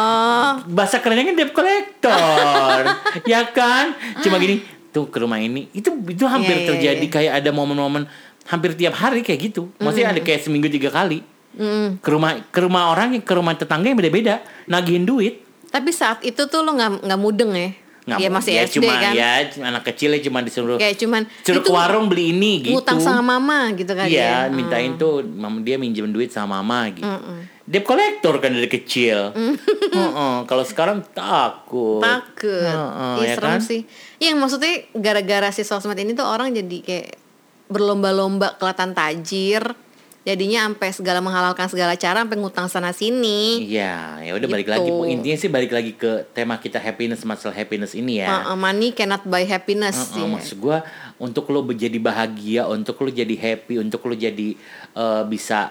bahasa 0.67 0.99
kerennya 0.99 1.31
kan 1.31 1.37
debt 1.37 1.53
collector. 1.53 2.83
Ya 3.31 3.47
kan? 3.47 3.95
Cuma 4.21 4.37
gini 4.37 4.59
tuh 4.91 5.07
ke 5.07 5.19
rumah 5.19 5.39
ini. 5.39 5.71
Itu 5.71 5.95
itu 6.05 6.25
hampir 6.27 6.55
Iya, 6.55 6.61
iya, 6.61 6.69
terjadi 6.69 7.07
iya. 7.07 7.13
kayak 7.13 7.33
ada 7.39 7.51
momen-momen 7.51 8.05
hampir 8.45 8.75
tiap 8.75 8.95
hari 8.95 9.23
kayak 9.23 9.53
gitu. 9.53 9.71
Maksudnya 9.79 10.11
ada 10.11 10.21
kayak 10.21 10.43
seminggu 10.43 10.67
tiga 10.67 10.91
kali. 10.91 11.23
Ke 12.03 12.09
rumah 12.11 12.43
ke 12.51 12.59
rumah 12.59 12.91
orang 12.91 13.23
ke 13.23 13.33
rumah 13.33 13.55
tetangga 13.55 13.87
yang 13.87 13.99
beda-beda 13.99 14.43
nagihin 14.67 15.07
duit. 15.07 15.47
Tapi 15.71 15.91
saat 15.91 16.23
itu 16.23 16.47
tuh 16.47 16.63
lo 16.63 16.75
nggak 16.75 17.07
nggak 17.07 17.21
mudeng 17.21 17.55
ya? 17.55 17.71
Nggak 18.05 18.21
mau- 18.21 18.37
masih 18.37 18.53
ya 18.53 18.63
SD 18.63 18.75
cuma 18.79 18.93
kan? 18.95 19.13
ya 19.13 19.31
anak 19.65 19.83
kecil 19.89 20.13
ya 20.13 20.21
cuma 20.21 20.39
disuruh 20.41 20.77
Kayak 20.77 20.97
cuman 21.01 21.23
suruh 21.41 21.57
itu 21.57 21.61
ke 21.63 21.73
warung 21.73 22.07
beli 22.07 22.31
ini 22.31 22.61
gitu 22.61 22.77
ngutang 22.77 23.01
sama 23.01 23.25
mama 23.25 23.73
gitu 23.73 23.91
kan 23.91 24.05
Iya, 24.05 24.45
ya? 24.45 24.53
mintain 24.53 24.95
tuh 24.95 25.25
mam 25.25 25.65
dia 25.65 25.77
minjem 25.77 26.09
duit 26.09 26.29
sama 26.29 26.61
mama 26.61 26.93
gitu. 26.93 27.09
Debt 27.65 27.81
collector 27.81 28.37
kan 28.39 28.53
dari 28.53 28.69
kecil. 28.69 29.33
Heeh, 29.97 30.35
Kalau 30.45 30.63
sekarang 30.63 31.01
takut. 31.09 32.05
Takut. 32.05 32.61
Heeh, 32.61 33.15
Ih, 33.17 33.25
ya 33.25 33.35
serem 33.35 33.51
kan? 33.51 33.61
sih. 33.63 33.89
Yang 34.19 34.37
maksudnya 34.37 34.73
gara-gara 34.93 35.49
si 35.49 35.65
sosmed 35.65 35.97
ini 35.97 36.13
tuh 36.13 36.29
orang 36.29 36.53
jadi 36.53 36.79
kayak 36.79 37.09
berlomba-lomba 37.67 38.55
kelihatan 38.55 38.93
tajir. 38.93 39.65
Jadinya 40.25 40.65
sampai 40.65 40.89
segala 40.89 41.21
menghalalkan 41.21 41.69
segala 41.69 41.93
cara 41.95 42.25
sampai 42.25 42.35
ngutang 42.35 42.65
sana 42.65 42.91
sini. 42.91 43.61
Iya, 43.63 44.25
ya 44.25 44.33
udah 44.33 44.49
balik 44.49 44.65
Gitu. 44.65 44.75
lagi. 44.75 44.91
Intinya 45.07 45.37
sih 45.37 45.49
balik 45.49 45.69
lagi 45.69 45.93
ke 45.93 46.25
tema 46.33 46.57
kita 46.57 46.77
happiness 46.77 47.21
masalah 47.23 47.53
happiness 47.53 47.93
ini 47.93 48.19
ya. 48.19 48.33
Uh, 48.43 48.51
uh, 48.51 48.59
money 48.59 48.91
cannot 48.91 49.21
buy 49.23 49.45
happiness 49.45 49.93
Heeh, 49.95 50.09
sih. 50.11 50.25
maksud 50.25 50.57
gua 50.59 50.81
untuk 51.17 51.45
lo 51.49 51.61
menjadi 51.61 51.97
bahagia, 51.99 52.65
untuk 52.67 52.97
lo 52.99 53.11
jadi 53.11 53.33
happy, 53.35 53.79
untuk 53.79 54.01
lo 54.03 54.15
jadi 54.15 54.57
eh, 54.91 55.23
bisa 55.25 55.69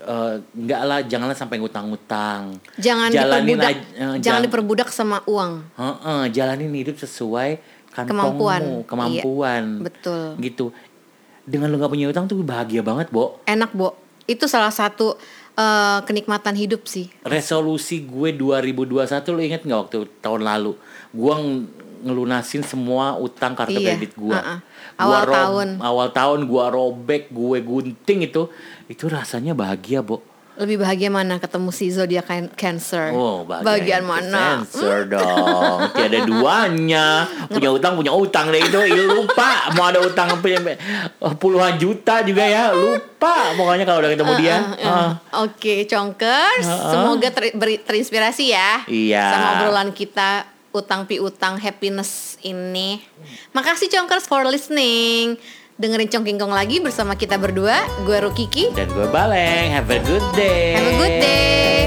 eh, 0.00 0.34
enggak 0.52 0.80
lah 0.80 0.98
janganlah 1.00 1.34
sampai 1.34 1.58
ngutang-ngutang 1.58 2.58
Jangan 2.76 3.06
Jalanin 3.08 3.54
diperbudak, 3.54 3.66
aj- 3.68 3.86
eh, 3.92 4.14
jangan 4.16 4.18
jang- 4.22 4.44
diperbudak 4.44 4.88
sama 4.88 5.18
uang. 5.24 5.52
Heeh, 5.72 6.22
jalanin 6.30 6.70
hidup 6.72 6.96
sesuai 6.96 7.58
Kemampuan. 7.92 8.62
kantongmu 8.62 8.78
kemampuan 8.84 9.62
Iya, 9.74 9.84
betul. 9.84 10.22
gitu 10.40 10.64
dengan 11.42 11.68
lu 11.68 11.76
nggak 11.76 11.90
punya 11.90 12.06
utang 12.06 12.26
tuh 12.26 12.40
bahagia 12.40 12.80
banget 12.80 13.10
Bo 13.10 13.42
Enak, 13.44 13.72
Bo. 13.72 13.94
Itu 14.24 14.46
salah 14.46 14.70
satu 14.70 15.18
eh, 15.52 15.98
kenikmatan 16.02 16.54
hidup 16.54 16.86
sih. 16.86 17.10
resolusi 17.22 18.02
gue 18.02 18.32
2021 18.32 19.02
lu 19.28 19.40
inget 19.40 19.62
nggak 19.62 19.80
waktu 19.88 19.98
tahun 20.20 20.42
lalu 20.42 20.72
ng- 21.12 21.68
ngelunasin 22.02 22.66
semua 22.66 23.14
utang 23.14 23.54
kartu 23.54 23.78
Iya, 23.78 23.94
kredit 23.94 24.18
gua 24.18 24.34
uh-uh. 24.34 24.58
Gua 24.98 25.06
Awal 25.06 25.22
tahun. 25.24 25.68
awal 25.78 26.08
tahun 26.10 26.40
gua 26.44 26.64
robek 26.68 27.30
gue 27.30 27.58
gunting 27.62 28.26
itu 28.26 28.50
itu 28.88 29.04
rasanya 29.06 29.54
bahagia 29.54 30.02
Bo 30.02 30.18
Lebih 30.52 30.84
bahagia 30.84 31.08
mana 31.08 31.40
ketemu 31.40 31.72
si 31.72 31.88
zodiak 31.88 32.28
can- 32.28 32.52
Cancer? 32.52 33.08
Oh, 33.10 33.40
bahagia 33.42 33.64
Bagian 33.64 34.04
mana? 34.04 34.60
Cancer 34.60 35.08
dong. 35.08 35.78
Tiada 35.96 36.18
duanya. 36.28 37.24
Punya 37.48 37.72
utang, 37.72 37.96
punya 37.96 38.12
utang 38.12 38.52
deh 38.52 38.60
itu. 38.60 38.76
Lupa 39.08 39.72
mau 39.72 39.88
ada 39.88 40.04
utang 40.04 40.36
punya 40.44 40.60
puluhan 41.40 41.80
juta 41.80 42.20
juga 42.20 42.44
ya. 42.44 42.68
Lupa 42.70 43.56
pokoknya 43.56 43.88
kalau 43.88 44.04
udah 44.04 44.10
ketemu 44.12 44.32
dia. 44.36 44.56
Uh, 44.60 44.76
uh. 44.76 44.88
Ah. 44.92 45.10
Oke, 45.40 45.88
Conkers, 45.88 46.68
semoga 46.68 47.28
ter- 47.32 47.56
beri- 47.56 47.80
terinspirasi 47.80 48.52
ya 48.52 48.84
Iya. 48.84 49.24
sama 49.32 49.48
obrolan 49.56 49.88
kita 49.90 50.44
utang 50.72 51.04
piutang 51.04 51.56
happiness 51.56 52.36
ini. 52.40 53.00
Makasih 53.52 53.88
Conkers 53.88 54.28
for 54.28 54.44
listening. 54.44 55.40
Dengerin 55.82 56.06
Congkingkong 56.06 56.54
lagi 56.54 56.78
bersama 56.78 57.18
kita 57.18 57.42
berdua. 57.42 57.74
Gue 58.06 58.22
Rukiki. 58.22 58.70
Dan 58.70 58.86
gue 58.94 59.10
Baleng. 59.10 59.74
Have 59.74 59.90
a 59.90 59.98
good 60.06 60.22
day. 60.38 60.78
Have 60.78 60.86
a 60.86 60.94
good 60.94 61.16
day. 61.18 61.81